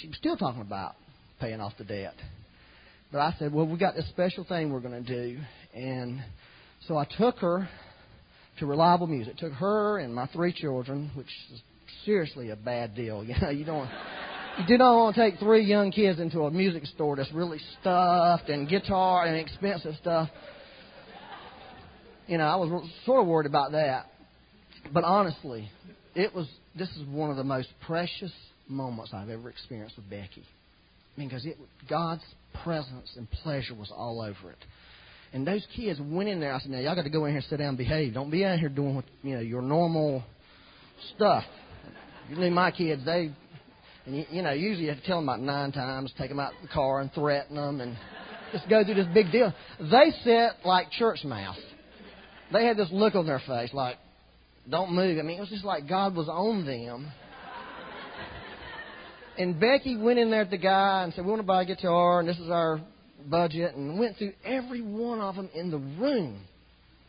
She 0.00 0.06
was 0.06 0.16
still 0.16 0.36
talking 0.36 0.60
about 0.60 0.94
paying 1.40 1.60
off 1.60 1.72
the 1.76 1.84
debt. 1.84 2.14
But 3.10 3.18
I 3.20 3.34
said, 3.38 3.52
"Well, 3.52 3.66
we 3.66 3.76
got 3.76 3.96
this 3.96 4.08
special 4.10 4.44
thing 4.44 4.72
we're 4.72 4.80
going 4.80 5.04
to 5.04 5.32
do," 5.32 5.40
and 5.74 6.22
so 6.86 6.96
I 6.96 7.04
took 7.04 7.38
her 7.38 7.68
to 8.60 8.66
reliable 8.66 9.08
music. 9.08 9.38
Took 9.38 9.54
her 9.54 9.98
and 9.98 10.14
my 10.14 10.26
three 10.26 10.52
children, 10.52 11.10
which 11.16 11.26
is 11.52 11.60
seriously 12.04 12.50
a 12.50 12.56
bad 12.56 12.94
deal. 12.94 13.24
You 13.28 13.34
know, 13.40 13.50
you 13.50 13.64
don't 13.64 13.88
you 14.58 14.66
do 14.66 14.78
not 14.78 14.96
want 14.96 15.14
to 15.14 15.30
take 15.30 15.38
three 15.38 15.64
young 15.64 15.92
kids 15.92 16.18
into 16.18 16.40
a 16.42 16.50
music 16.50 16.84
store 16.86 17.16
that's 17.16 17.32
really 17.32 17.60
stuffed 17.80 18.48
and 18.48 18.68
guitar 18.68 19.26
and 19.26 19.36
expensive 19.36 19.94
stuff. 20.00 20.28
You 22.26 22.38
know, 22.38 22.44
I 22.44 22.56
was 22.56 22.90
sort 23.06 23.20
of 23.20 23.26
worried 23.26 23.46
about 23.46 23.72
that. 23.72 24.06
But 24.92 25.04
honestly, 25.04 25.70
it 26.14 26.34
was 26.34 26.48
this 26.76 26.88
is 26.90 27.06
one 27.08 27.30
of 27.30 27.36
the 27.36 27.44
most 27.44 27.68
precious 27.86 28.32
moments 28.68 29.12
I've 29.14 29.28
ever 29.28 29.48
experienced 29.48 29.96
with 29.96 30.10
Becky. 30.10 30.44
I 31.16 31.20
mean, 31.20 31.28
because 31.28 31.46
God's 31.88 32.22
presence 32.64 33.10
and 33.16 33.30
pleasure 33.30 33.74
was 33.74 33.90
all 33.94 34.20
over 34.20 34.50
it. 34.50 34.58
And 35.32 35.46
those 35.46 35.66
kids 35.76 36.00
went 36.00 36.28
in 36.28 36.40
there. 36.40 36.54
I 36.54 36.58
said, 36.58 36.70
"Now 36.70 36.78
y'all 36.78 36.94
got 36.94 37.02
to 37.02 37.10
go 37.10 37.26
in 37.26 37.32
here, 37.32 37.38
and 37.38 37.46
sit 37.46 37.58
down, 37.58 37.70
and 37.70 37.78
behave. 37.78 38.14
Don't 38.14 38.30
be 38.30 38.44
out 38.44 38.58
here 38.58 38.68
doing 38.68 38.96
what 38.96 39.04
you 39.22 39.34
know 39.34 39.40
your 39.40 39.62
normal 39.62 40.24
stuff." 41.14 41.44
Usually, 42.28 42.50
my 42.50 42.70
kids 42.70 43.04
they 43.04 43.30
and 44.08 44.16
you, 44.16 44.24
you 44.30 44.42
know, 44.42 44.52
usually 44.52 44.84
you 44.84 44.88
have 44.88 45.00
to 45.00 45.06
tell 45.06 45.18
them 45.18 45.28
about 45.28 45.40
nine 45.40 45.70
times, 45.70 46.10
take 46.16 46.30
them 46.30 46.40
out 46.40 46.52
the 46.62 46.68
car 46.68 47.00
and 47.00 47.12
threaten 47.12 47.56
them, 47.56 47.82
and 47.82 47.96
just 48.52 48.66
go 48.68 48.82
through 48.82 48.94
this 48.94 49.06
big 49.12 49.30
deal. 49.30 49.52
They 49.78 50.12
sit 50.24 50.52
like 50.64 50.90
church 50.92 51.22
mouse. 51.24 51.60
They 52.50 52.64
had 52.64 52.78
this 52.78 52.88
look 52.90 53.14
on 53.14 53.26
their 53.26 53.42
face, 53.46 53.72
like, 53.74 53.98
"Don't 54.68 54.92
move." 54.92 55.18
I 55.18 55.22
mean, 55.22 55.36
it 55.36 55.40
was 55.40 55.50
just 55.50 55.64
like 55.64 55.86
God 55.86 56.16
was 56.16 56.28
on 56.28 56.64
them. 56.64 57.12
And 59.36 59.60
Becky 59.60 59.96
went 59.96 60.18
in 60.18 60.30
there 60.30 60.40
at 60.40 60.50
the 60.50 60.56
guy 60.56 61.04
and 61.04 61.12
said, 61.12 61.24
"We 61.24 61.30
want 61.30 61.40
to 61.40 61.46
buy 61.46 61.62
a 61.62 61.66
guitar, 61.66 62.18
and 62.18 62.28
this 62.28 62.38
is 62.38 62.50
our 62.50 62.80
budget," 63.26 63.76
and 63.76 63.98
went 63.98 64.16
through 64.16 64.32
every 64.42 64.80
one 64.80 65.20
of 65.20 65.36
them 65.36 65.50
in 65.54 65.70
the 65.70 65.78
room. 65.78 66.40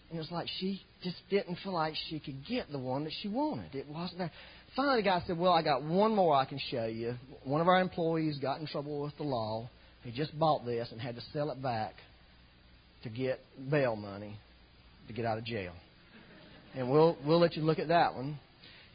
And 0.09 0.17
it 0.17 0.17
was 0.17 0.31
like 0.31 0.47
she 0.59 0.83
just 1.01 1.17
didn't 1.29 1.55
feel 1.63 1.73
like 1.73 1.95
she 2.09 2.19
could 2.19 2.45
get 2.45 2.69
the 2.71 2.77
one 2.77 3.05
that 3.05 3.13
she 3.21 3.29
wanted. 3.29 3.73
It 3.73 3.87
wasn't 3.87 4.19
there. 4.19 4.31
Finally, 4.75 5.01
the 5.01 5.05
guy 5.05 5.21
said, 5.25 5.37
Well, 5.37 5.53
I 5.53 5.61
got 5.61 5.83
one 5.83 6.15
more 6.15 6.35
I 6.35 6.45
can 6.45 6.59
show 6.69 6.85
you. 6.85 7.15
One 7.43 7.61
of 7.61 7.67
our 7.67 7.79
employees 7.79 8.37
got 8.39 8.59
in 8.59 8.67
trouble 8.67 9.01
with 9.01 9.15
the 9.17 9.23
law. 9.23 9.69
He 10.03 10.11
just 10.11 10.37
bought 10.37 10.65
this 10.65 10.89
and 10.91 11.01
had 11.01 11.15
to 11.15 11.21
sell 11.33 11.51
it 11.51 11.61
back 11.61 11.93
to 13.03 13.09
get 13.09 13.39
bail 13.69 13.95
money 13.95 14.37
to 15.07 15.13
get 15.13 15.25
out 15.25 15.37
of 15.37 15.43
jail. 15.45 15.73
And 16.75 16.89
we'll 16.89 17.17
we'll 17.25 17.39
let 17.39 17.55
you 17.55 17.63
look 17.63 17.79
at 17.79 17.87
that 17.87 18.13
one. 18.13 18.39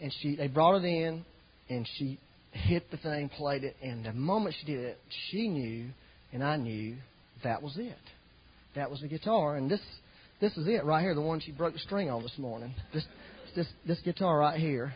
And 0.00 0.12
she 0.20 0.37
they 0.37 0.48
brought 0.48 0.76
it 0.76 0.84
in 0.84 1.24
and 1.68 1.88
she 1.98 2.18
hit 2.52 2.90
the 2.90 2.96
thing, 2.98 3.28
played 3.30 3.64
it, 3.64 3.76
and 3.82 4.04
the 4.04 4.12
moment 4.12 4.54
she 4.60 4.66
did 4.66 4.80
it, 4.80 4.98
she 5.30 5.48
knew 5.48 5.88
and 6.32 6.42
I 6.42 6.56
knew 6.56 6.96
that 7.42 7.62
was 7.62 7.76
it. 7.76 7.96
That 8.76 8.90
was 8.90 9.00
the 9.00 9.08
guitar 9.08 9.56
and 9.56 9.70
this 9.70 9.80
this 10.40 10.56
is 10.56 10.66
it 10.66 10.84
right 10.84 11.02
here, 11.02 11.14
the 11.14 11.20
one 11.20 11.40
she 11.40 11.52
broke 11.52 11.72
the 11.74 11.80
string 11.80 12.10
on 12.10 12.22
this 12.22 12.37
morning. 12.38 12.74
This 12.92 13.04
this 13.56 13.66
this 13.87 14.00
guitar 14.00 14.38
right 14.38 14.58
here 14.58 14.94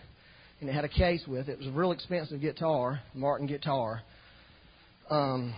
and 0.61 0.68
it 0.68 0.73
had 0.73 0.85
a 0.85 0.88
case 0.88 1.23
with 1.27 1.49
it. 1.49 1.53
It 1.53 1.59
was 1.59 1.68
a 1.68 1.73
real 1.73 1.92
expensive 1.92 2.40
guitar, 2.40 3.01
Martin 3.14 3.47
guitar. 3.47 4.03
Um, 5.11 5.55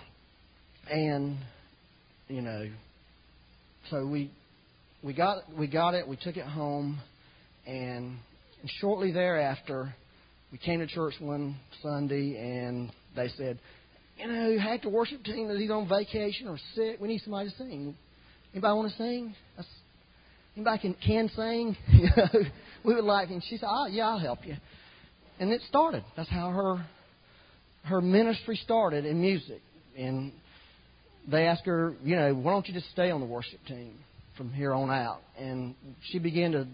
and 0.90 1.38
you 2.28 2.42
know, 2.42 2.68
so 3.90 4.06
we 4.06 4.30
we 5.02 5.14
got 5.14 5.38
we 5.56 5.66
got 5.66 5.94
it. 5.94 6.06
We 6.06 6.16
took 6.16 6.36
it 6.36 6.46
home, 6.46 7.00
and, 7.66 8.16
and 8.60 8.70
shortly 8.80 9.12
thereafter, 9.12 9.94
we 10.52 10.58
came 10.58 10.80
to 10.80 10.86
church 10.86 11.14
one 11.18 11.56
Sunday, 11.82 12.36
and 12.36 12.92
they 13.16 13.28
said, 13.36 13.58
you 14.18 14.28
know, 14.28 14.58
half 14.58 14.82
the 14.82 14.90
worship 14.90 15.24
team 15.24 15.50
is 15.50 15.60
either 15.60 15.74
on 15.74 15.88
vacation 15.88 16.48
or 16.48 16.58
sick. 16.74 16.98
We 17.00 17.08
need 17.08 17.22
somebody 17.22 17.50
to 17.50 17.56
sing. 17.56 17.96
Anybody 18.52 18.74
want 18.74 18.92
to 18.92 18.96
sing? 18.98 19.34
Anybody 20.56 20.78
can 20.80 20.94
can 20.94 21.30
sing? 21.34 21.76
you 21.92 22.08
know, 22.16 22.40
we 22.84 22.94
would 22.94 23.04
like. 23.04 23.30
And 23.30 23.42
she 23.48 23.56
said, 23.56 23.68
"Oh 23.68 23.86
yeah, 23.86 24.08
I'll 24.08 24.18
help 24.18 24.46
you." 24.46 24.56
And 25.40 25.50
it 25.50 25.62
started. 25.68 26.04
That's 26.16 26.28
how 26.28 26.50
her 26.50 26.86
her 27.84 28.00
ministry 28.00 28.56
started 28.62 29.06
in 29.06 29.20
music. 29.20 29.62
And 29.98 30.32
they 31.26 31.46
asked 31.46 31.64
her, 31.64 31.94
you 32.04 32.14
know, 32.14 32.34
why 32.34 32.52
don't 32.52 32.68
you 32.68 32.74
just 32.74 32.90
stay 32.90 33.10
on 33.10 33.20
the 33.20 33.26
worship 33.26 33.58
team 33.66 33.94
from 34.36 34.52
here 34.52 34.72
on 34.72 34.90
out? 34.90 35.20
And 35.38 35.74
she 36.10 36.18
began 36.18 36.52
to 36.52 36.66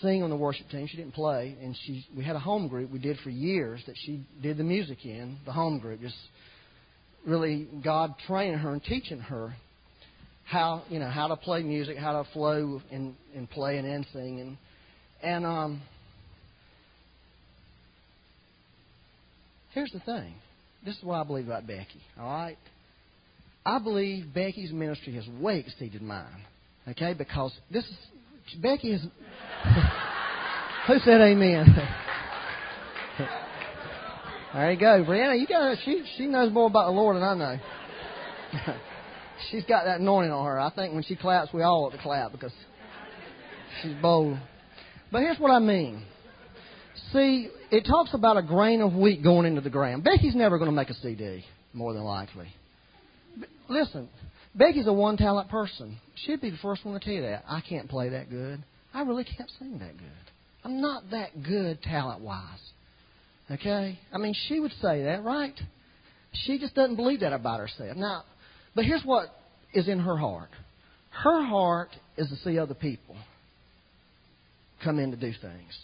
sing 0.00 0.22
on 0.22 0.30
the 0.30 0.36
worship 0.36 0.68
team. 0.70 0.88
She 0.88 0.96
didn't 0.96 1.14
play, 1.14 1.56
and 1.62 1.76
she 1.84 2.04
we 2.16 2.24
had 2.24 2.34
a 2.34 2.40
home 2.40 2.66
group 2.66 2.90
we 2.90 2.98
did 2.98 3.18
for 3.22 3.30
years 3.30 3.80
that 3.86 3.94
she 4.04 4.24
did 4.42 4.56
the 4.56 4.64
music 4.64 5.04
in. 5.04 5.38
The 5.44 5.52
home 5.52 5.78
group, 5.78 6.00
just 6.00 6.16
really 7.26 7.68
God 7.84 8.14
training 8.26 8.58
her 8.58 8.72
and 8.72 8.82
teaching 8.82 9.20
her 9.20 9.54
how 10.46 10.82
you 10.88 10.98
know 10.98 11.08
how 11.08 11.28
to 11.28 11.36
play 11.36 11.62
music, 11.62 11.98
how 11.98 12.22
to 12.22 12.28
flow 12.32 12.80
in 12.90 13.14
in 13.34 13.46
playing 13.46 13.86
and 13.86 14.06
singing, 14.12 14.58
and 15.22 15.46
um, 15.46 15.82
Here's 19.74 19.90
the 19.90 20.00
thing. 20.00 20.34
This 20.84 20.96
is 20.96 21.02
what 21.02 21.16
I 21.16 21.24
believe 21.24 21.46
about 21.46 21.66
Becky. 21.66 22.00
All 22.18 22.26
right. 22.26 22.56
I 23.66 23.78
believe 23.78 24.32
Becky's 24.32 24.72
ministry 24.72 25.14
has 25.14 25.26
way 25.40 25.58
exceeded 25.60 26.02
mine. 26.02 26.44
Okay, 26.88 27.14
because 27.14 27.52
this 27.70 27.84
is 27.84 27.96
Becky 28.60 28.92
is. 28.92 29.02
Who 30.86 30.98
said 30.98 31.20
Amen? 31.20 31.66
there 34.54 34.72
you 34.72 34.78
go, 34.78 35.04
Brianna. 35.04 35.40
You 35.40 35.46
got 35.46 35.78
she 35.84 36.04
she 36.16 36.26
knows 36.26 36.52
more 36.52 36.66
about 36.66 36.86
the 36.86 36.92
Lord 36.92 37.16
than 37.16 37.22
I 37.22 37.34
know. 37.34 37.58
She's 39.50 39.64
got 39.64 39.84
that 39.84 40.00
anointing 40.00 40.30
on 40.30 40.44
her. 40.46 40.60
I 40.60 40.70
think 40.70 40.94
when 40.94 41.02
she 41.02 41.16
claps, 41.16 41.52
we 41.52 41.62
all 41.62 41.86
ought 41.86 41.90
to 41.90 41.98
clap 41.98 42.30
because 42.32 42.52
She's 43.82 43.94
bold. 44.00 44.38
But 45.10 45.20
here's 45.20 45.38
what 45.38 45.50
I 45.50 45.58
mean. 45.58 46.04
See, 47.12 47.48
it 47.70 47.84
talks 47.86 48.14
about 48.14 48.36
a 48.36 48.42
grain 48.42 48.80
of 48.80 48.94
wheat 48.94 49.22
going 49.22 49.46
into 49.46 49.60
the 49.60 49.70
ground. 49.70 50.04
Becky's 50.04 50.34
never 50.34 50.58
going 50.58 50.70
to 50.70 50.76
make 50.76 50.90
a 50.90 50.94
CD, 50.94 51.44
more 51.72 51.92
than 51.92 52.04
likely. 52.04 52.48
But 53.38 53.48
listen, 53.68 54.08
Becky's 54.54 54.86
a 54.86 54.92
one 54.92 55.16
talent 55.16 55.48
person. 55.48 55.98
She'd 56.14 56.40
be 56.40 56.50
the 56.50 56.58
first 56.58 56.84
one 56.84 56.98
to 56.98 57.04
tell 57.04 57.14
you 57.14 57.22
that. 57.22 57.44
I 57.48 57.60
can't 57.60 57.88
play 57.88 58.10
that 58.10 58.30
good. 58.30 58.62
I 58.92 59.02
really 59.02 59.24
can't 59.24 59.50
sing 59.58 59.78
that 59.78 59.96
good. 59.96 60.32
I'm 60.64 60.80
not 60.80 61.10
that 61.10 61.42
good 61.42 61.82
talent 61.82 62.20
wise. 62.20 62.60
Okay? 63.50 63.98
I 64.12 64.18
mean, 64.18 64.34
she 64.48 64.60
would 64.60 64.72
say 64.80 65.02
that, 65.04 65.22
right? 65.24 65.54
She 66.32 66.58
just 66.58 66.74
doesn't 66.74 66.96
believe 66.96 67.20
that 67.20 67.32
about 67.32 67.60
herself. 67.60 67.96
Now, 67.96 68.24
but 68.74 68.84
here's 68.84 69.02
what 69.04 69.28
is 69.72 69.88
in 69.88 69.98
her 69.98 70.16
heart 70.16 70.50
her 71.22 71.44
heart 71.44 71.90
is 72.16 72.28
to 72.28 72.36
see 72.36 72.58
other 72.58 72.74
people 72.74 73.16
come 74.82 74.98
in 74.98 75.12
to 75.12 75.16
do 75.16 75.32
things. 75.40 75.78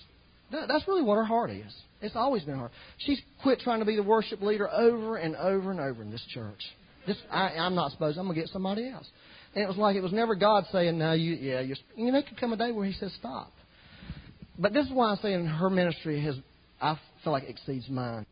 That's 0.51 0.87
really 0.89 1.03
what 1.03 1.17
her 1.17 1.25
heart 1.25 1.51
is. 1.51 1.73
It's 2.01 2.17
always 2.17 2.43
been 2.43 2.59
her. 2.59 2.71
She's 2.99 3.21
quit 3.43 3.61
trying 3.61 3.81
to 3.81 3.85
be 3.85 3.97
the 3.97 4.03
worship 4.03 4.43
leader 4.43 4.71
over 4.71 5.17
and 5.17 5.37
over 5.37 5.71
and 5.71 5.81
over 5.81 6.03
in 6.03 6.11
this 6.11 6.25
church. 6.33 6.61
This, 7.07 7.17
I, 7.31 7.51
I'm 7.51 7.75
not 7.75 7.93
supposed. 7.93 8.19
I'm 8.19 8.27
gonna 8.27 8.39
get 8.39 8.49
somebody 8.49 8.89
else. 8.89 9.07
And 9.55 9.65
it 9.65 9.69
was 9.69 9.77
like 9.77 9.97
it 9.97 10.03
was 10.03 10.13
never 10.13 10.35
God 10.35 10.65
saying, 10.73 10.99
"No, 10.99 11.13
you, 11.13 11.35
yeah, 11.35 11.61
you're." 11.61 11.77
You 11.97 12.13
know, 12.13 12.23
could 12.23 12.39
come 12.39 12.53
a 12.53 12.57
day 12.57 12.73
where 12.73 12.87
He 12.87 12.93
says, 12.93 13.13
"Stop." 13.19 13.53
But 14.59 14.73
this 14.75 14.87
is 14.87 14.93
why 14.93 15.11
I'm 15.11 15.19
saying 15.23 15.47
her 15.47 15.71
ministry 15.71 16.23
has, 16.23 16.37
I 16.81 16.99
feel 17.25 17.33
like, 17.33 17.45
exceeds 17.49 17.89
mine. 17.89 18.27